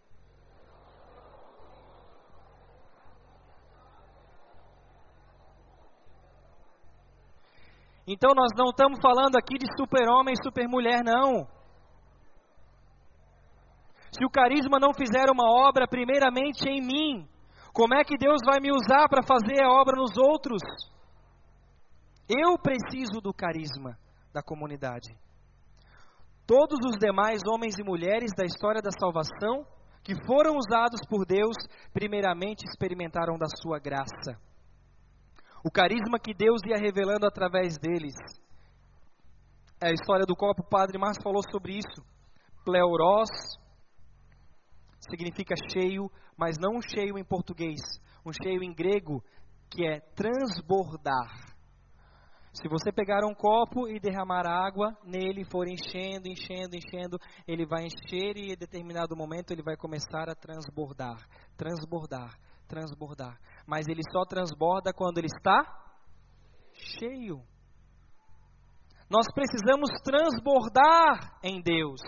[8.06, 11.46] Então nós não estamos falando aqui de super-homem e super-mulher, não.
[14.10, 17.28] Se o carisma não fizer uma obra primeiramente em mim,
[17.72, 20.62] como é que Deus vai me usar para fazer a obra nos outros?
[22.28, 23.98] Eu preciso do carisma
[24.32, 25.16] da comunidade.
[26.46, 29.64] Todos os demais homens e mulheres da história da salvação
[30.02, 31.54] que foram usados por Deus,
[31.92, 34.38] primeiramente experimentaram da sua graça.
[35.64, 38.14] O carisma que Deus ia revelando através deles.
[39.80, 42.02] É a história do copo, o padre Márcio falou sobre isso.
[42.64, 43.30] Pleuros
[45.08, 46.10] significa cheio,
[46.40, 47.82] mas não um cheio em português,
[48.24, 49.22] um cheio em grego
[49.68, 51.50] que é transbordar.
[52.54, 57.84] Se você pegar um copo e derramar água nele, for enchendo, enchendo, enchendo, ele vai
[57.84, 61.18] encher e em determinado momento ele vai começar a transbordar,
[61.58, 62.34] transbordar,
[62.66, 63.38] transbordar.
[63.66, 65.62] Mas ele só transborda quando ele está
[66.72, 67.42] cheio.
[69.10, 72.00] Nós precisamos transbordar em Deus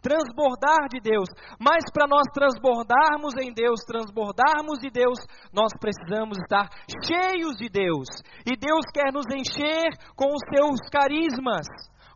[0.00, 1.28] transbordar de Deus.
[1.58, 5.18] Mas para nós transbordarmos em Deus, transbordarmos de Deus,
[5.52, 6.68] nós precisamos estar
[7.06, 8.08] cheios de Deus.
[8.44, 11.66] E Deus quer nos encher com os seus carismas,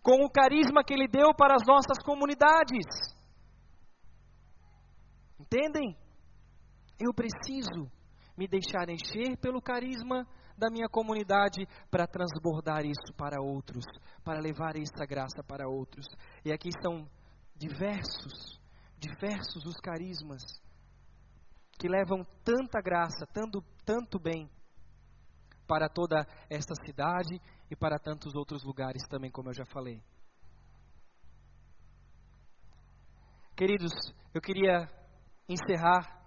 [0.03, 2.87] com o carisma que Ele deu para as nossas comunidades.
[5.39, 5.97] Entendem?
[6.99, 7.91] Eu preciso
[8.37, 10.27] me deixar encher pelo carisma
[10.57, 13.85] da minha comunidade para transbordar isso para outros,
[14.25, 16.07] para levar essa graça para outros.
[16.45, 17.07] E aqui estão
[17.55, 18.61] diversos,
[18.99, 20.43] diversos os carismas
[21.79, 24.49] que levam tanta graça, tanto, tanto bem
[25.67, 27.41] para toda esta cidade
[27.71, 30.03] e para tantos outros lugares também, como eu já falei.
[33.57, 33.93] Queridos,
[34.33, 34.89] eu queria
[35.49, 36.23] encerrar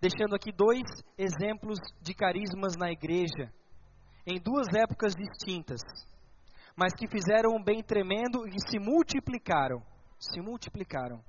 [0.00, 0.82] deixando aqui dois
[1.18, 3.52] exemplos de carismas na igreja,
[4.26, 5.80] em duas épocas distintas,
[6.76, 9.82] mas que fizeram um bem tremendo e se multiplicaram
[10.20, 11.22] se multiplicaram.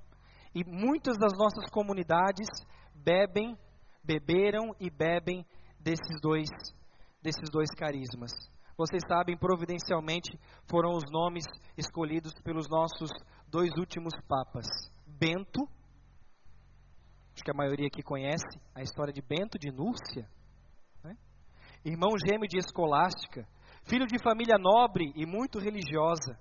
[0.54, 2.46] E muitas das nossas comunidades
[2.94, 3.56] bebem,
[4.04, 5.44] beberam e bebem
[5.80, 6.48] desses dois,
[7.22, 8.30] desses dois carismas.
[8.76, 10.38] Vocês sabem, providencialmente
[10.70, 11.44] foram os nomes
[11.76, 13.10] escolhidos pelos nossos
[13.48, 14.66] dois últimos papas.
[15.06, 15.62] Bento,
[17.34, 20.28] acho que a maioria aqui conhece a história de Bento de Núrcia,
[21.02, 21.16] né?
[21.84, 23.46] irmão gêmeo de Escolástica,
[23.84, 26.38] filho de família nobre e muito religiosa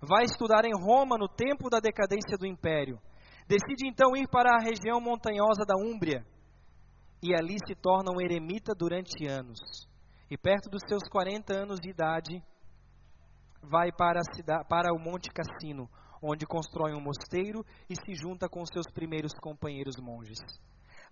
[0.00, 2.98] vai estudar em Roma no tempo da decadência do império.
[3.46, 6.24] Decide então ir para a região montanhosa da Úmbria
[7.22, 9.58] e ali se torna um eremita durante anos.
[10.30, 12.42] E perto dos seus 40 anos de idade,
[13.62, 15.88] vai para, cidade, para o Monte Cassino,
[16.22, 20.38] onde constrói um mosteiro e se junta com seus primeiros companheiros monges.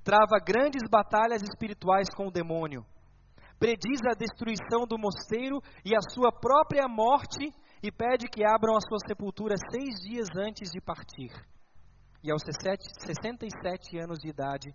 [0.04, 2.84] Trava grandes batalhas espirituais com o demônio.
[3.58, 7.52] prediz a destruição do mosteiro e a sua própria morte
[7.82, 11.30] e pede que abram a sua sepultura seis dias antes de partir.
[12.22, 14.74] E aos 67 anos de idade,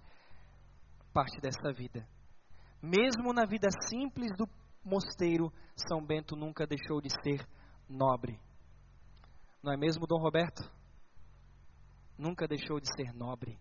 [1.14, 2.08] parte dessa vida.
[2.82, 4.48] Mesmo na vida simples do
[4.84, 7.46] mosteiro, São Bento nunca deixou de ser
[7.90, 8.40] nobre.
[9.62, 10.70] Não é mesmo, Dom Roberto?
[12.18, 13.58] Nunca deixou de ser nobre.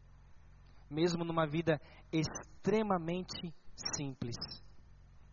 [0.90, 1.80] Mesmo numa vida
[2.12, 3.54] extremamente
[3.96, 4.36] simples,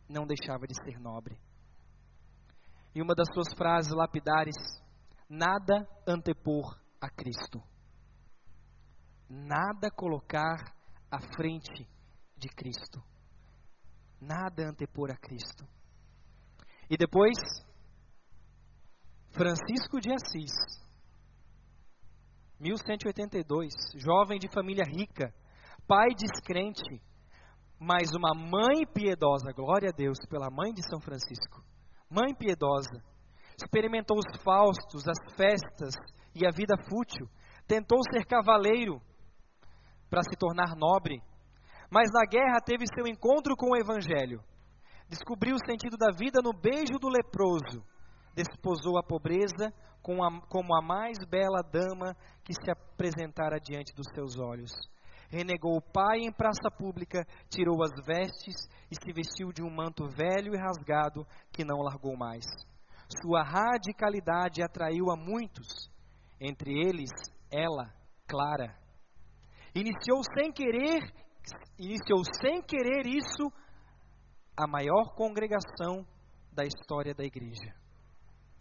[0.08, 1.38] não deixava de ser nobre.
[3.00, 4.58] E uma das suas frases lapidares:
[5.30, 7.64] nada antepor a Cristo.
[9.30, 10.76] Nada colocar
[11.10, 11.88] à frente
[12.36, 13.02] de Cristo.
[14.20, 15.66] Nada antepor a Cristo.
[16.90, 17.38] E depois,
[19.30, 20.52] Francisco de Assis,
[22.60, 25.34] 1182, jovem de família rica,
[25.88, 27.02] pai descrente,
[27.80, 31.64] mas uma mãe piedosa, glória a Deus pela mãe de São Francisco,
[32.10, 33.04] mãe piedosa,
[33.58, 35.94] experimentou os faustos, as festas
[36.34, 37.28] e a vida fútil,
[37.68, 39.02] tentou ser cavaleiro
[40.10, 41.22] para se tornar nobre,
[41.92, 44.44] mas na guerra teve seu encontro com o Evangelho.
[45.08, 47.84] Descobriu o sentido da vida no beijo do leproso.
[48.36, 54.72] Desposou a pobreza como a mais bela dama que se apresentara diante dos seus olhos.
[55.30, 58.56] Renegou o pai em praça pública, tirou as vestes
[58.90, 62.46] e se vestiu de um manto velho e rasgado que não largou mais.
[63.22, 65.90] Sua radicalidade atraiu a muitos,
[66.40, 67.12] entre eles
[67.52, 67.94] ela,
[68.28, 68.76] Clara.
[69.76, 71.00] Iniciou sem querer
[71.78, 73.52] iniciou sem querer isso
[74.56, 76.06] a maior congregação
[76.52, 77.74] da história da igreja.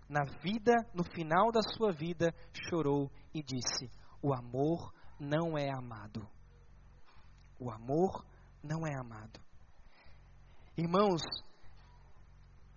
[0.08, 3.90] Na vida, no final da sua vida, chorou e disse:
[4.22, 6.26] O amor não é amado.
[7.59, 8.24] O amor
[8.62, 9.40] não é amado.
[10.76, 11.22] Irmãos,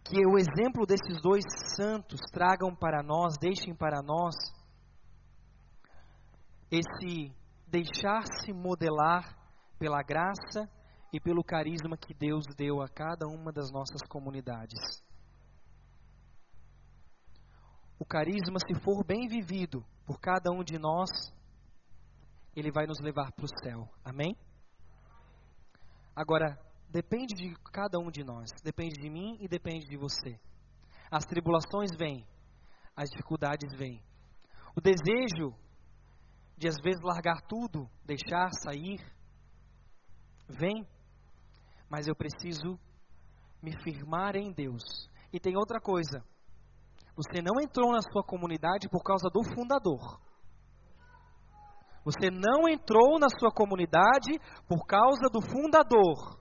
[0.03, 1.43] que o exemplo desses dois
[1.75, 4.35] santos tragam para nós, deixem para nós,
[6.71, 7.31] esse
[7.67, 9.37] deixar-se modelar
[9.77, 10.69] pela graça
[11.13, 14.79] e pelo carisma que Deus deu a cada uma das nossas comunidades.
[17.99, 21.09] O carisma, se for bem vivido por cada um de nós,
[22.55, 23.87] ele vai nos levar para o céu.
[24.03, 24.35] Amém?
[26.15, 26.57] Agora,
[26.89, 30.39] depende de cada um de nós, depende de mim e depende de você.
[31.09, 32.25] As tribulações vêm,
[32.95, 34.01] as dificuldades vêm.
[34.75, 35.53] O desejo
[36.57, 38.99] de às vezes largar tudo, deixar sair,
[40.57, 40.85] Vem,
[41.89, 42.77] mas eu preciso
[43.61, 44.83] me firmar em Deus.
[45.31, 46.23] E tem outra coisa.
[47.15, 50.19] Você não entrou na sua comunidade por causa do fundador.
[52.03, 56.39] Você não entrou na sua comunidade por causa do fundador.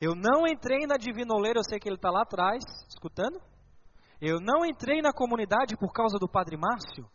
[0.00, 3.40] Eu não entrei na Divinoleira, eu sei que ele está lá atrás, escutando.
[4.20, 7.06] Eu não entrei na comunidade por causa do Padre Márcio.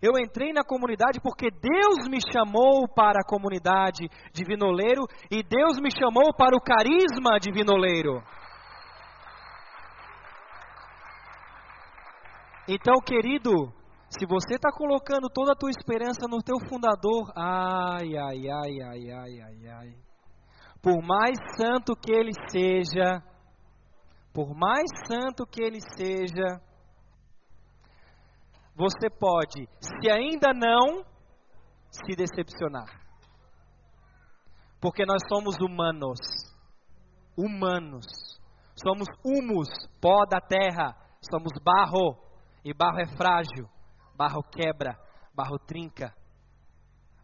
[0.00, 5.80] Eu entrei na comunidade porque Deus me chamou para a comunidade de vinoleiro e Deus
[5.80, 8.22] me chamou para o carisma de vinoleiro.
[12.68, 13.72] Então, querido,
[14.08, 19.10] se você está colocando toda a tua esperança no teu fundador, ai, ai, ai, ai,
[19.10, 19.94] ai, ai, ai.
[20.80, 23.22] Por mais santo que ele seja,
[24.32, 26.60] por mais santo que ele seja,
[28.74, 31.04] você pode, se ainda não,
[31.90, 32.86] se decepcionar.
[34.80, 36.18] Porque nós somos humanos.
[37.36, 38.06] Humanos.
[38.76, 39.68] Somos humus,
[40.00, 40.96] pó da terra.
[41.28, 42.16] Somos barro.
[42.64, 43.68] E barro é frágil.
[44.18, 44.98] Barro quebra.
[45.32, 46.12] Barro trinca.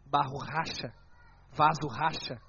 [0.05, 0.93] Barro racha.
[1.51, 2.41] Vaso racha.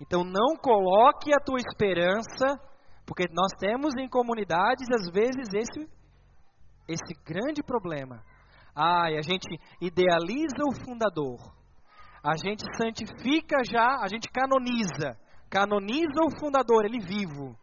[0.00, 2.58] Então não coloque a tua esperança,
[3.06, 5.88] porque nós temos em comunidades às vezes esse
[6.88, 8.20] esse grande problema.
[8.74, 9.46] Ai, a gente
[9.80, 11.38] idealiza o fundador.
[12.20, 15.16] A gente santifica já, a gente canoniza.
[15.48, 17.56] Canoniza o fundador, ele vivo.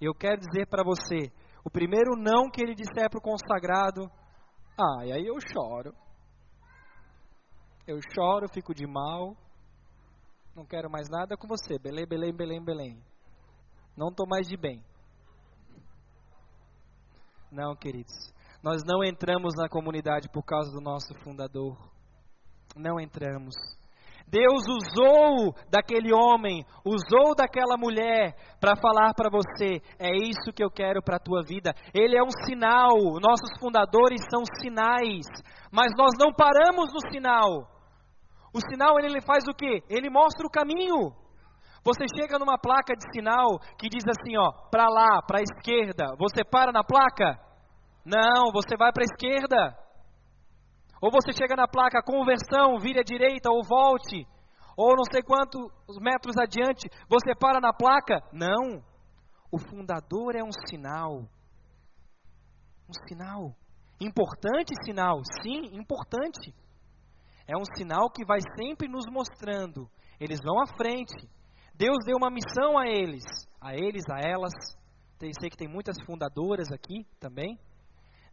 [0.00, 1.30] Eu quero dizer para você,
[1.66, 4.08] o primeiro não que ele disser para o consagrado,
[4.78, 5.92] ai, aí eu choro.
[7.84, 9.36] Eu choro, fico de mal.
[10.54, 11.76] Não quero mais nada com você.
[11.76, 13.02] Belém, Belém, Belém, Belém.
[13.96, 14.80] Não estou mais de bem.
[17.50, 18.14] Não, queridos.
[18.62, 21.76] Nós não entramos na comunidade por causa do nosso fundador.
[22.76, 23.56] Não entramos.
[24.28, 30.70] Deus usou daquele homem, usou daquela mulher para falar para você: é isso que eu
[30.70, 31.72] quero para a tua vida.
[31.94, 35.26] Ele é um sinal, nossos fundadores são sinais,
[35.70, 37.70] mas nós não paramos no sinal.
[38.52, 39.82] O sinal ele faz o que?
[39.88, 41.12] Ele mostra o caminho.
[41.84, 46.16] Você chega numa placa de sinal que diz assim, ó, para lá, para a esquerda.
[46.18, 47.38] Você para na placa?
[48.04, 49.85] Não, você vai para a esquerda.
[51.00, 54.26] Ou você chega na placa conversão, vire à direita ou volte.
[54.76, 55.70] Ou não sei quantos
[56.00, 58.22] metros adiante, você para na placa?
[58.32, 58.82] Não.
[59.50, 61.22] O fundador é um sinal.
[62.88, 63.54] Um sinal.
[64.00, 66.54] Importante sinal, sim, importante.
[67.48, 69.88] É um sinal que vai sempre nos mostrando.
[70.20, 71.28] Eles vão à frente.
[71.74, 73.24] Deus deu uma missão a eles,
[73.60, 74.52] a eles, a elas.
[75.18, 77.58] Sei que tem muitas fundadoras aqui também.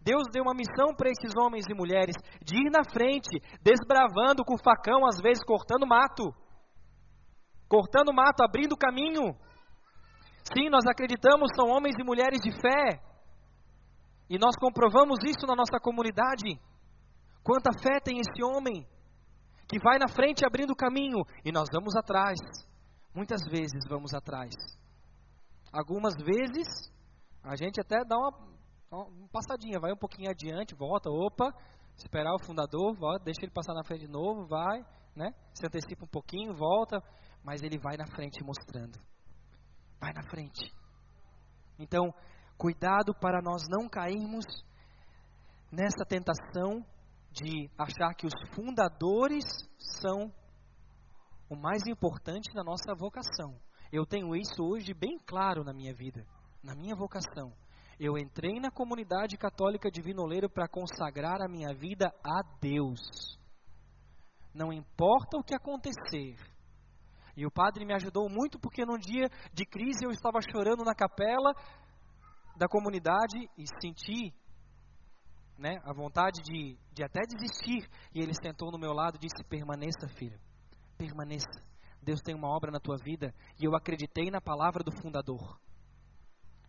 [0.03, 4.55] Deus deu uma missão para esses homens e mulheres de ir na frente, desbravando com
[4.55, 6.33] o facão, às vezes cortando mato.
[7.69, 9.33] Cortando mato, abrindo caminho.
[10.53, 13.01] Sim, nós acreditamos, são homens e mulheres de fé.
[14.29, 16.59] E nós comprovamos isso na nossa comunidade.
[17.41, 18.85] Quanta fé tem esse homem
[19.69, 22.37] que vai na frente abrindo caminho e nós vamos atrás.
[23.15, 24.53] Muitas vezes vamos atrás.
[25.71, 26.67] Algumas vezes
[27.43, 28.52] a gente até dá uma,
[28.97, 31.53] uma passadinha, vai um pouquinho adiante, volta, opa,
[31.95, 34.85] esperar o fundador, volta, deixa ele passar na frente de novo, vai,
[35.15, 35.33] né?
[35.53, 37.01] Se antecipa um pouquinho, volta,
[37.43, 38.99] mas ele vai na frente mostrando.
[39.99, 40.71] Vai na frente.
[41.79, 42.13] Então,
[42.57, 44.45] cuidado para nós não cairmos
[45.71, 46.85] nessa tentação
[47.31, 49.43] de achar que os fundadores
[50.01, 50.31] são
[51.49, 53.59] o mais importante na nossa vocação.
[53.91, 56.25] Eu tenho isso hoje bem claro na minha vida,
[56.63, 57.51] na minha vocação.
[57.99, 62.99] Eu entrei na comunidade católica de Vinoleiro para consagrar a minha vida a Deus.
[64.53, 66.35] Não importa o que acontecer.
[67.35, 70.93] E o padre me ajudou muito porque num dia de crise eu estava chorando na
[70.93, 71.53] capela
[72.55, 74.33] da comunidade e senti
[75.57, 77.89] né, a vontade de, de até desistir.
[78.13, 80.39] E ele sentou no meu lado e disse: Permaneça, filho,
[80.97, 81.63] permaneça.
[82.01, 83.33] Deus tem uma obra na tua vida.
[83.59, 85.59] E eu acreditei na palavra do fundador.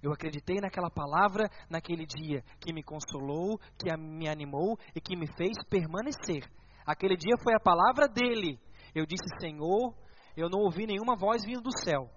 [0.05, 5.27] Eu acreditei naquela palavra naquele dia que me consolou, que me animou e que me
[5.35, 6.45] fez permanecer.
[6.85, 8.61] Aquele dia foi a palavra dele.
[8.95, 9.95] Eu disse: Senhor,
[10.37, 12.11] eu não ouvi nenhuma voz vindo do céu.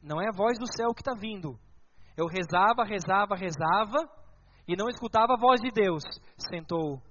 [0.00, 1.58] Não é a voz do céu que está vindo.
[2.16, 4.08] Eu rezava, rezava, rezava
[4.68, 6.04] e não escutava a voz de Deus.
[6.48, 7.02] Sentou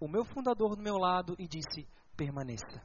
[0.00, 2.82] o meu fundador do meu lado e disse: permaneça.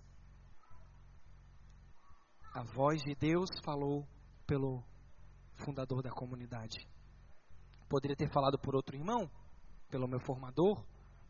[2.53, 4.05] A voz de Deus falou
[4.45, 4.83] pelo
[5.63, 6.87] fundador da comunidade.
[7.87, 9.29] Poderia ter falado por outro irmão,
[9.89, 10.83] pelo meu formador,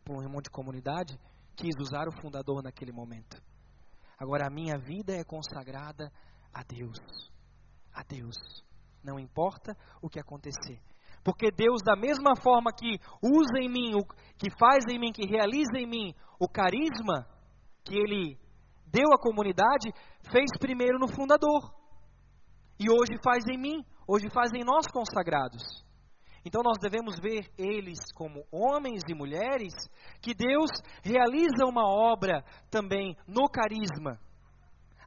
[0.03, 1.19] por um irmão de comunidade,
[1.55, 3.41] quis usar o fundador naquele momento.
[4.17, 6.11] Agora a minha vida é consagrada
[6.53, 6.97] a Deus.
[7.93, 8.35] A Deus.
[9.03, 10.81] Não importa o que acontecer.
[11.23, 13.91] Porque Deus, da mesma forma que usa em mim,
[14.37, 17.27] que faz em mim, que realiza em mim o carisma
[17.83, 18.37] que Ele
[18.85, 19.91] deu à comunidade,
[20.31, 21.73] fez primeiro no fundador.
[22.79, 25.63] E hoje faz em mim, hoje faz em nós consagrados.
[26.45, 29.73] Então nós devemos ver eles como homens e mulheres
[30.21, 30.69] que Deus
[31.03, 34.19] realiza uma obra também no carisma.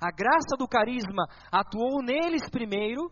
[0.00, 3.10] A graça do carisma atuou neles primeiro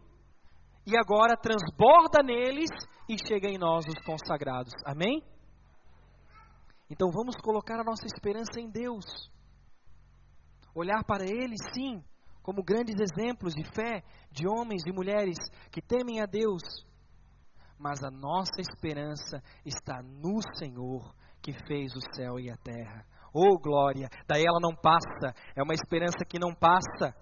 [0.84, 2.70] e agora transborda neles
[3.08, 4.72] e chega em nós os consagrados.
[4.84, 5.22] Amém?
[6.90, 9.04] Então vamos colocar a nossa esperança em Deus.
[10.74, 12.04] Olhar para eles, sim,
[12.46, 15.36] como grandes exemplos de fé, de homens e mulheres
[15.68, 16.62] que temem a Deus
[17.78, 23.04] mas a nossa esperança está no Senhor que fez o céu e a terra.
[23.32, 24.08] Oh glória!
[24.26, 27.14] Daí ela não passa, é uma esperança que não passa,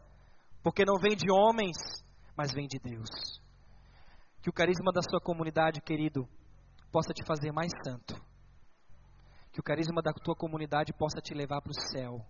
[0.63, 1.77] porque não vem de homens,
[2.37, 3.09] mas vem de Deus.
[4.41, 6.29] Que o carisma da sua comunidade, querido,
[6.93, 8.15] possa te fazer mais santo.
[9.53, 12.25] Que o carisma da tua comunidade possa te levar para o céu.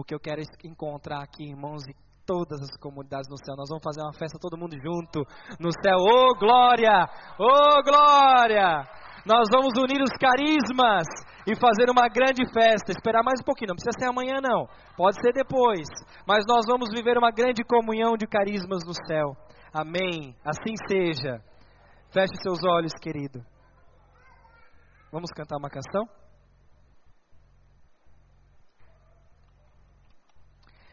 [0.00, 1.92] Porque eu quero encontrar aqui irmãos e
[2.24, 3.54] todas as comunidades no céu.
[3.54, 5.20] Nós vamos fazer uma festa todo mundo junto
[5.60, 5.98] no céu.
[5.98, 7.04] Ô oh, glória!
[7.38, 8.88] Ô oh, glória!
[9.26, 11.04] Nós vamos unir os carismas
[11.46, 12.92] e fazer uma grande festa.
[12.92, 14.66] Esperar mais um pouquinho, não precisa ser amanhã não.
[14.96, 15.86] Pode ser depois.
[16.26, 19.36] Mas nós vamos viver uma grande comunhão de carismas no céu.
[19.70, 20.34] Amém.
[20.42, 21.44] Assim seja.
[22.10, 23.44] Feche seus olhos, querido.
[25.12, 26.08] Vamos cantar uma canção?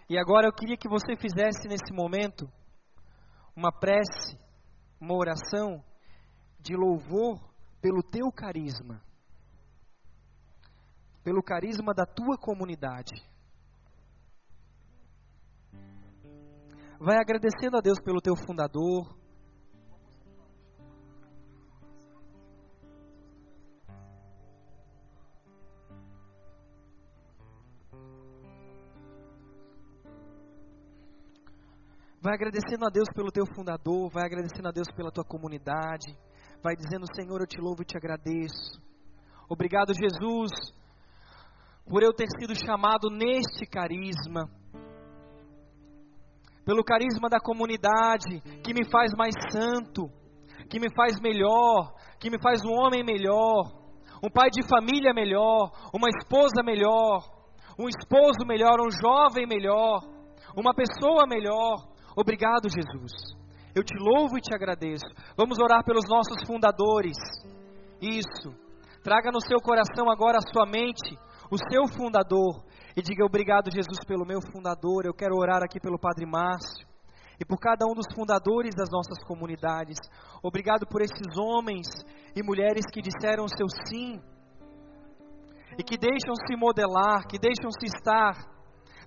[0.09, 2.49] E agora eu queria que você fizesse nesse momento
[3.55, 4.39] uma prece,
[5.01, 5.83] uma oração
[6.59, 7.39] de louvor
[7.81, 9.01] pelo teu carisma,
[11.23, 13.15] pelo carisma da tua comunidade.
[16.99, 19.16] Vai agradecendo a Deus pelo teu fundador,
[32.27, 36.13] Vai agradecendo a Deus pelo teu fundador, vai agradecendo a Deus pela tua comunidade.
[36.61, 38.81] Vai dizendo, Senhor, eu te louvo e te agradeço.
[39.47, 40.51] Obrigado, Jesus,
[41.89, 44.43] por eu ter sido chamado neste carisma.
[46.65, 50.11] Pelo carisma da comunidade, que me faz mais santo,
[50.69, 53.71] que me faz melhor, que me faz um homem melhor,
[54.21, 57.23] um pai de família melhor, uma esposa melhor,
[57.79, 60.01] um esposo melhor, um jovem melhor,
[60.57, 61.95] uma pessoa melhor.
[62.17, 63.13] Obrigado, Jesus.
[63.75, 65.05] Eu te louvo e te agradeço.
[65.37, 67.15] Vamos orar pelos nossos fundadores.
[68.01, 68.49] Isso.
[69.03, 71.15] Traga no seu coração agora a sua mente,
[71.51, 72.65] o seu fundador.
[72.95, 75.05] E diga obrigado, Jesus, pelo meu fundador.
[75.05, 76.87] Eu quero orar aqui pelo Padre Márcio
[77.39, 79.99] e por cada um dos fundadores das nossas comunidades.
[80.41, 81.85] Obrigado por esses homens
[82.35, 84.19] e mulheres que disseram o seu sim
[85.77, 88.33] e que deixam-se modelar, que deixam-se estar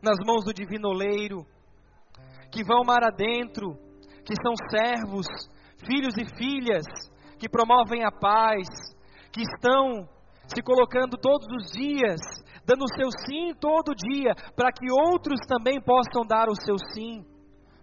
[0.00, 1.44] nas mãos do Divino Oleiro
[2.50, 3.76] que vão mar adentro,
[4.24, 5.26] que são servos,
[5.86, 6.84] filhos e filhas,
[7.38, 8.66] que promovem a paz,
[9.32, 10.08] que estão
[10.46, 12.20] se colocando todos os dias,
[12.66, 17.24] dando o seu sim todo dia, para que outros também possam dar o seu sim.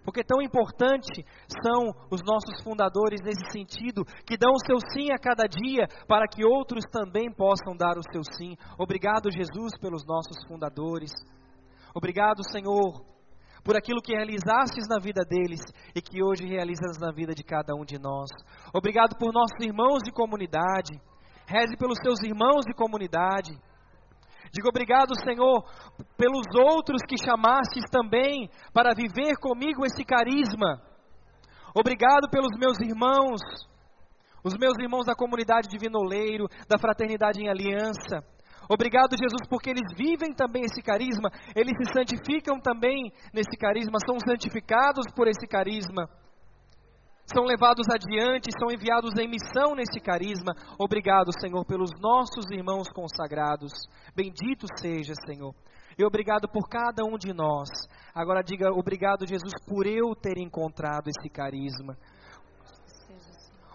[0.04, 1.22] Porque tão importante
[1.62, 6.26] são os nossos fundadores nesse sentido, que dão o seu sim a cada dia, para
[6.26, 8.56] que outros também possam dar o seu sim.
[8.78, 11.10] Obrigado, Jesus, pelos nossos fundadores.
[11.94, 13.04] Obrigado, Senhor,
[13.64, 15.60] por aquilo que realizastes na vida deles
[15.94, 18.28] e que hoje realizas na vida de cada um de nós.
[18.74, 20.98] Obrigado por nossos irmãos de comunidade.
[21.46, 23.56] Reze pelos seus irmãos de comunidade.
[24.52, 25.64] Digo obrigado, Senhor,
[26.16, 30.80] pelos outros que chamastes também para viver comigo esse carisma.
[31.74, 33.40] Obrigado pelos meus irmãos,
[34.42, 38.24] os meus irmãos da comunidade de Vinoleiro, da Fraternidade em Aliança.
[38.68, 44.18] Obrigado, Jesus, porque eles vivem também esse carisma, eles se santificam também nesse carisma, são
[44.20, 46.06] santificados por esse carisma,
[47.32, 50.52] são levados adiante, são enviados em missão nesse carisma.
[50.78, 53.72] Obrigado, Senhor, pelos nossos irmãos consagrados.
[54.14, 55.54] Bendito seja, Senhor.
[55.98, 57.68] E obrigado por cada um de nós.
[58.14, 61.96] Agora diga obrigado, Jesus, por eu ter encontrado esse carisma.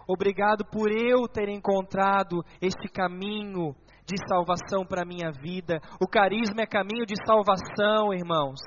[0.07, 3.75] Obrigado por eu ter encontrado este caminho
[4.05, 5.79] de salvação para a minha vida.
[5.99, 8.59] O carisma é caminho de salvação, irmãos.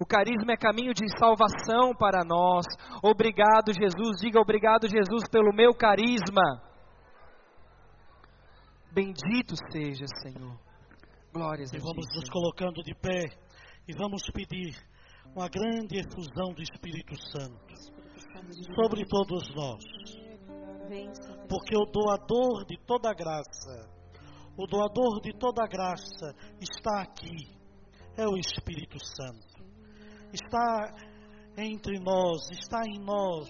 [0.00, 2.66] O carisma é caminho de salvação para nós.
[3.02, 4.20] Obrigado, Jesus.
[4.20, 6.60] Diga obrigado, Jesus, pelo meu carisma.
[8.92, 10.58] Bendito seja, Senhor.
[11.32, 11.84] Glórias a Deus.
[11.84, 12.20] Vamos Senhor.
[12.20, 13.24] nos colocando de pé
[13.86, 14.76] e vamos pedir
[15.34, 17.74] uma grande efusão do Espírito Santo
[18.74, 19.84] sobre todos nós.
[21.48, 23.91] Porque o doador de toda graça
[24.56, 27.48] o doador de toda graça está aqui,
[28.16, 29.62] é o Espírito Santo.
[30.32, 30.94] Está
[31.56, 33.48] entre nós, está em nós.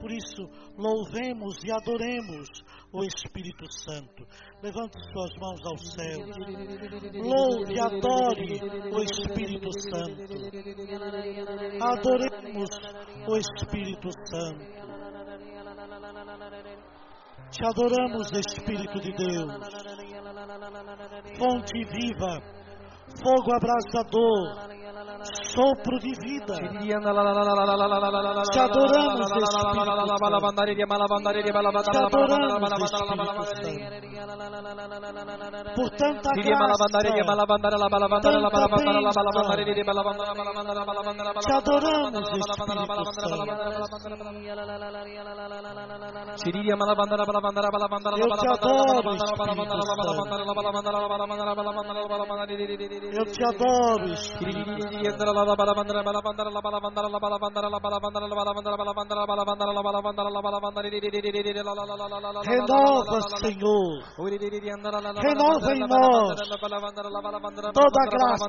[0.00, 0.42] Por isso,
[0.76, 2.48] louvemos e adoremos
[2.92, 4.26] o Espírito Santo.
[4.62, 6.18] Levante suas mãos ao céu.
[7.22, 8.60] Louve e adore
[8.92, 10.34] o Espírito Santo.
[11.80, 12.70] Adoremos
[13.28, 14.84] o Espírito Santo.
[17.50, 19.93] Te adoramos, Espírito de Deus
[21.38, 22.40] fonte viva,
[23.22, 24.74] fogo abrasador,
[25.54, 26.56] sopro de vida.
[28.52, 29.92] Te adoramos, Espírito
[31.90, 33.14] Te adoramos, Espírito
[35.76, 37.10] Por tanta graça, tanta
[41.40, 44.24] Te adoramos, Espírito Santo.
[53.12, 54.14] Eu te adoro.
[62.44, 64.02] Renova, Senhor.
[65.22, 66.36] Renova em nós
[67.72, 68.46] toda a graça.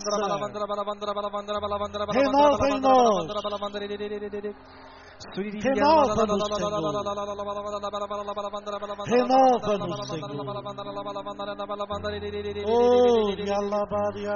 [2.12, 3.28] Renova em nós.
[5.34, 6.94] Renova-nos, Senhor.
[9.08, 10.46] Renova-nos, Senhor.
[12.66, 14.28] Oh, e alabar, e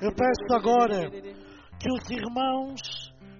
[0.00, 2.80] Eu peço agora que os irmãos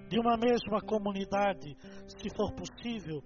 [0.09, 1.75] de uma mesma comunidade,
[2.07, 3.21] se for possível,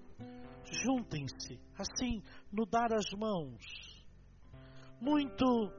[0.72, 3.62] juntem-se, assim, no dar as mãos.
[5.00, 5.72] Muito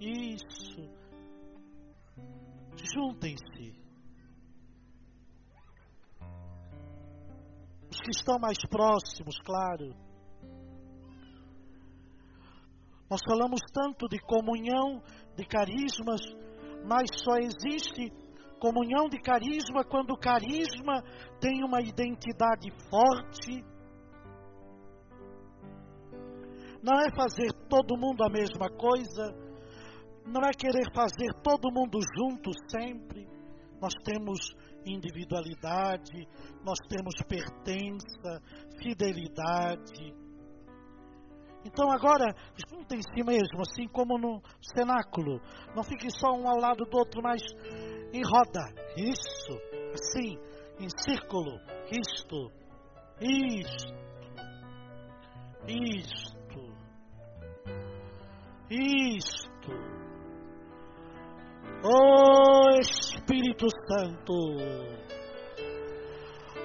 [0.00, 0.82] isso.
[2.94, 3.78] Juntem-se.
[7.90, 9.94] Os que estão mais próximos, claro.
[13.10, 15.02] Nós falamos tanto de comunhão
[15.36, 16.20] de carismas,
[16.86, 18.10] mas só existe
[18.60, 21.02] comunhão de carisma quando o carisma
[21.40, 23.64] tem uma identidade forte.
[26.82, 29.34] Não é fazer todo mundo a mesma coisa,
[30.24, 33.28] não é querer fazer todo mundo junto sempre.
[33.80, 34.38] Nós temos
[34.86, 36.26] individualidade,
[36.64, 38.40] nós temos pertença,
[38.82, 40.14] fidelidade.
[41.64, 42.34] Então agora,
[42.70, 44.40] juntem-se mesmo, assim como no
[44.74, 45.40] cenáculo.
[45.74, 47.42] Não fique só um ao lado do outro, mas
[48.12, 48.72] em roda.
[48.96, 49.52] Isso,
[49.92, 50.38] assim,
[50.78, 51.58] em círculo.
[51.90, 52.50] Isto,
[53.20, 53.94] isto,
[55.68, 56.29] isto,
[58.70, 59.72] isto.
[61.82, 64.34] Oh Espírito Santo,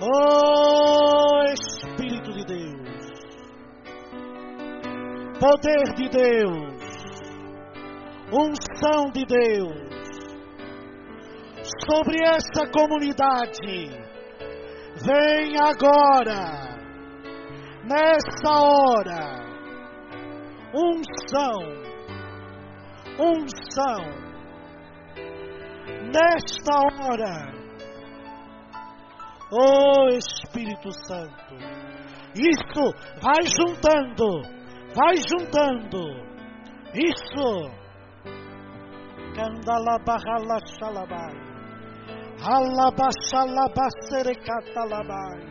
[0.02, 3.06] oh Espírito de Deus,
[5.40, 6.76] poder de Deus,
[8.32, 9.86] unção de Deus,
[11.90, 13.88] sobre essa comunidade,
[15.06, 16.76] vem agora,
[17.86, 19.46] nessa hora,
[20.74, 21.85] unção,
[23.20, 24.02] unção.
[26.14, 27.56] Nesta hora.
[29.52, 31.56] Oh Espírito Santo,
[32.36, 34.42] isso vai juntando,
[34.96, 36.00] vai juntando,
[36.94, 37.70] isso.
[39.36, 41.36] Candalabarala xalabai,
[42.42, 45.42] alabaxalabacerecatalabai,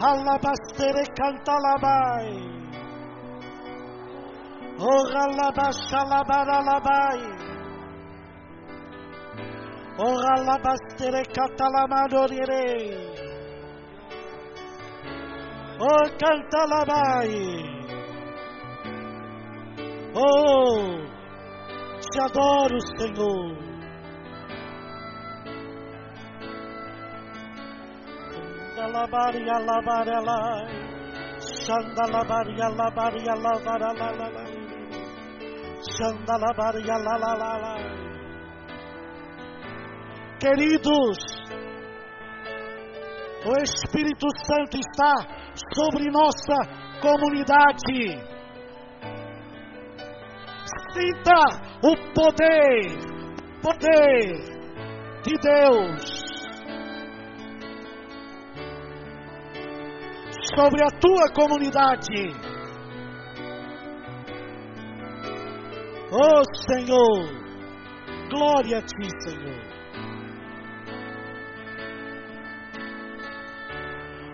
[0.00, 2.61] alabacerecantalabai, oh
[4.78, 7.22] alabaxalabaralabai.
[9.98, 12.66] Oralabastere catalamadorire.
[15.80, 17.36] Oh, cantalabai.
[20.14, 21.02] Oh,
[22.12, 23.56] te adoro, Senhor.
[28.76, 30.66] Dalabari alabari alai.
[31.38, 34.51] Shandalabari alabari alabari alabari.
[40.38, 41.18] Queridos,
[43.44, 45.14] o Espírito Santo está
[45.74, 46.56] sobre nossa
[47.00, 48.32] comunidade.
[50.92, 51.42] Sinta
[51.82, 52.98] o poder,
[53.60, 54.52] poder
[55.24, 56.22] de Deus
[60.54, 62.51] sobre a tua comunidade.
[66.14, 67.24] Oh Senhor,
[68.28, 69.62] glória a ti, Senhor.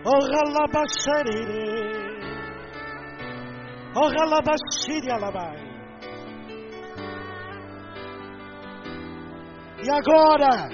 [0.04, 2.18] Ojalá basharire.
[3.94, 5.68] Ojalá bashiri alabai.
[9.84, 10.68] E agora?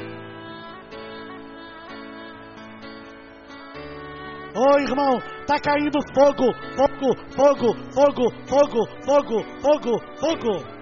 [4.57, 10.74] Oh, irmão, tá caindo fogo, fogo, fogo, fogo, fogo, fogo, fogo, fogo.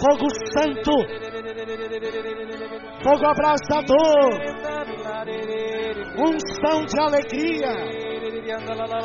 [0.00, 0.94] Fogo santo.
[3.02, 4.30] Fogo abrasador,
[6.18, 7.72] unção de alegria,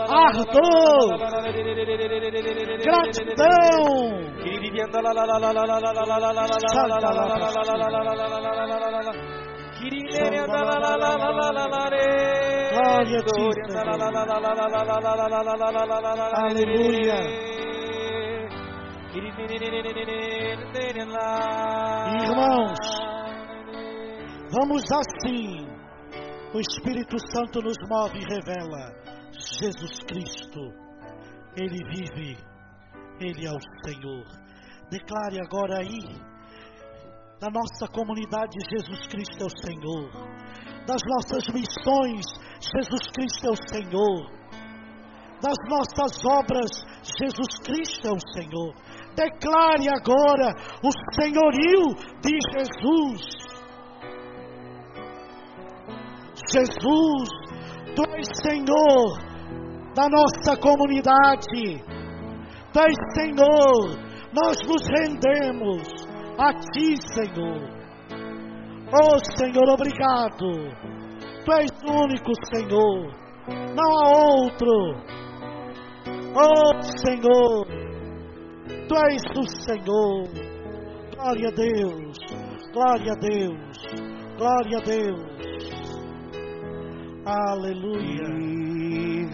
[0.09, 1.17] ardor,
[2.83, 4.27] gratidão.
[12.73, 13.47] Glória a ti,
[16.33, 17.56] Aleluia.
[22.23, 22.77] Irmãos,
[24.51, 25.67] vamos assim.
[26.53, 28.93] O Espírito Santo nos move e revela
[29.33, 30.59] Jesus Cristo.
[31.55, 32.37] Ele vive,
[33.19, 34.23] Ele é o Senhor.
[34.89, 35.99] Declare agora aí,
[37.41, 40.11] na nossa comunidade, Jesus Cristo é o Senhor.
[40.87, 42.25] Das nossas missões,
[42.61, 44.37] Jesus Cristo é o Senhor.
[45.41, 46.69] Das nossas obras,
[47.03, 48.73] Jesus Cristo é o Senhor.
[49.17, 50.53] Declare agora
[50.83, 53.21] o senhorio de Jesus.
[56.53, 57.29] Jesus,
[57.95, 59.17] tu és Senhor
[59.95, 61.83] da nossa comunidade.
[62.71, 63.97] Tu és Senhor,
[64.31, 65.87] nós nos rendemos
[66.37, 67.77] a Ti, Senhor.
[68.93, 70.53] Oh Senhor, obrigado.
[71.43, 73.11] Tu és o único Senhor,
[73.75, 75.17] não há outro.
[76.35, 77.86] Oh Senhor,
[78.87, 80.29] Tu és o Senhor.
[81.13, 82.17] Glória a Deus,
[82.73, 83.77] glória a Deus,
[84.37, 85.37] glória a Deus.
[87.25, 88.27] Aleluia.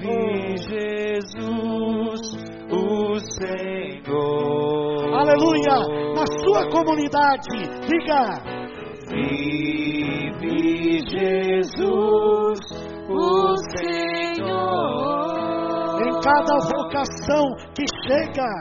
[0.03, 2.21] Vive Jesus,
[2.71, 5.13] o Senhor.
[5.13, 5.77] Aleluia!
[6.15, 8.41] Na sua comunidade, diga:
[9.09, 12.59] Vive Jesus,
[13.07, 15.43] o Senhor.
[16.01, 17.45] Em cada vocação
[17.75, 18.51] que chega,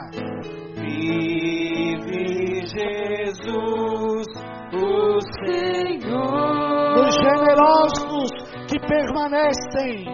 [0.93, 4.27] vive Jesus,
[4.73, 6.99] o Senhor.
[6.99, 8.31] Os generosos
[8.69, 10.05] que permanecem,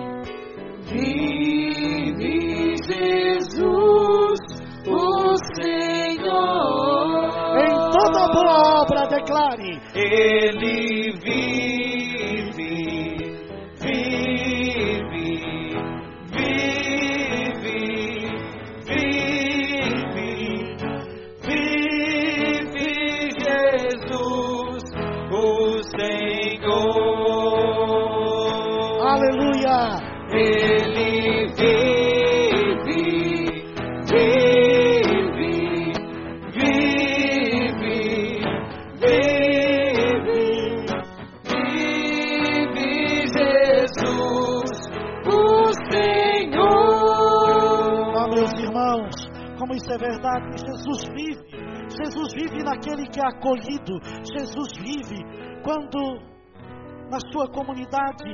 [0.87, 4.41] vive Jesus,
[4.87, 6.79] o Senhor.
[7.59, 11.78] Em toda boa obra declare: Ele vive,
[52.59, 53.98] vive naquele que é acolhido.
[54.34, 55.22] Jesus vive
[55.62, 56.20] quando
[57.11, 58.24] na sua comunidade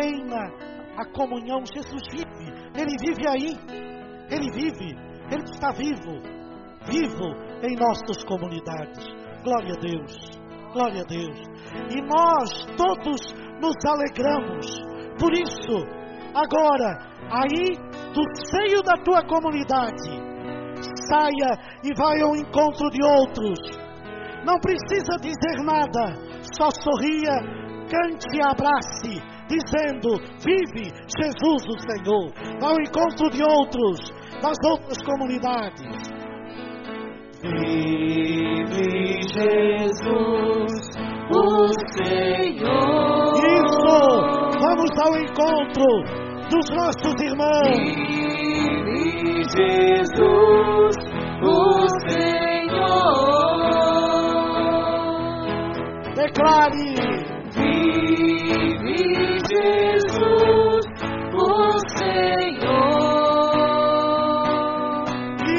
[0.00, 0.50] reina
[0.96, 1.62] a comunhão.
[1.66, 2.50] Jesus vive.
[2.74, 3.52] Ele vive aí.
[4.30, 4.96] Ele vive.
[5.30, 6.20] Ele está vivo.
[6.86, 7.26] Vivo
[7.62, 9.06] em nossas comunidades.
[9.44, 10.16] Glória a Deus.
[10.72, 11.38] Glória a Deus.
[11.90, 13.20] E nós todos
[13.60, 14.66] nos alegramos.
[15.18, 15.84] Por isso,
[16.34, 16.98] agora,
[17.30, 17.76] aí
[18.14, 20.29] do seio da tua comunidade,
[21.10, 23.58] saia e vai ao encontro de outros.
[24.44, 26.14] Não precisa dizer nada,
[26.56, 27.36] só sorria,
[27.90, 30.90] cante e abrace, dizendo: Vive
[31.20, 32.32] Jesus o Senhor.
[32.60, 33.98] Vá ao encontro de outros,
[34.40, 36.20] das outras comunidades.
[37.42, 40.72] Vive Jesus,
[41.30, 43.30] o Senhor.
[43.36, 44.50] Isso!
[44.60, 45.86] Vamos ao encontro
[46.50, 48.19] dos nossos irmãos.
[49.56, 50.96] Jesus,
[51.42, 52.50] o Senhor.
[56.14, 56.90] Declare:
[57.54, 59.02] Vive
[59.50, 60.84] Jesus,
[61.34, 61.44] o
[61.98, 62.30] Senhor.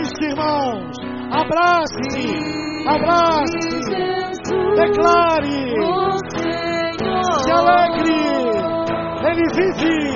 [0.01, 0.95] Isso, irmãos.
[1.33, 2.27] Abrace,
[2.87, 3.69] abrace,
[4.75, 5.61] declare,
[7.41, 8.21] se alegre.
[9.23, 10.10] Ele vive.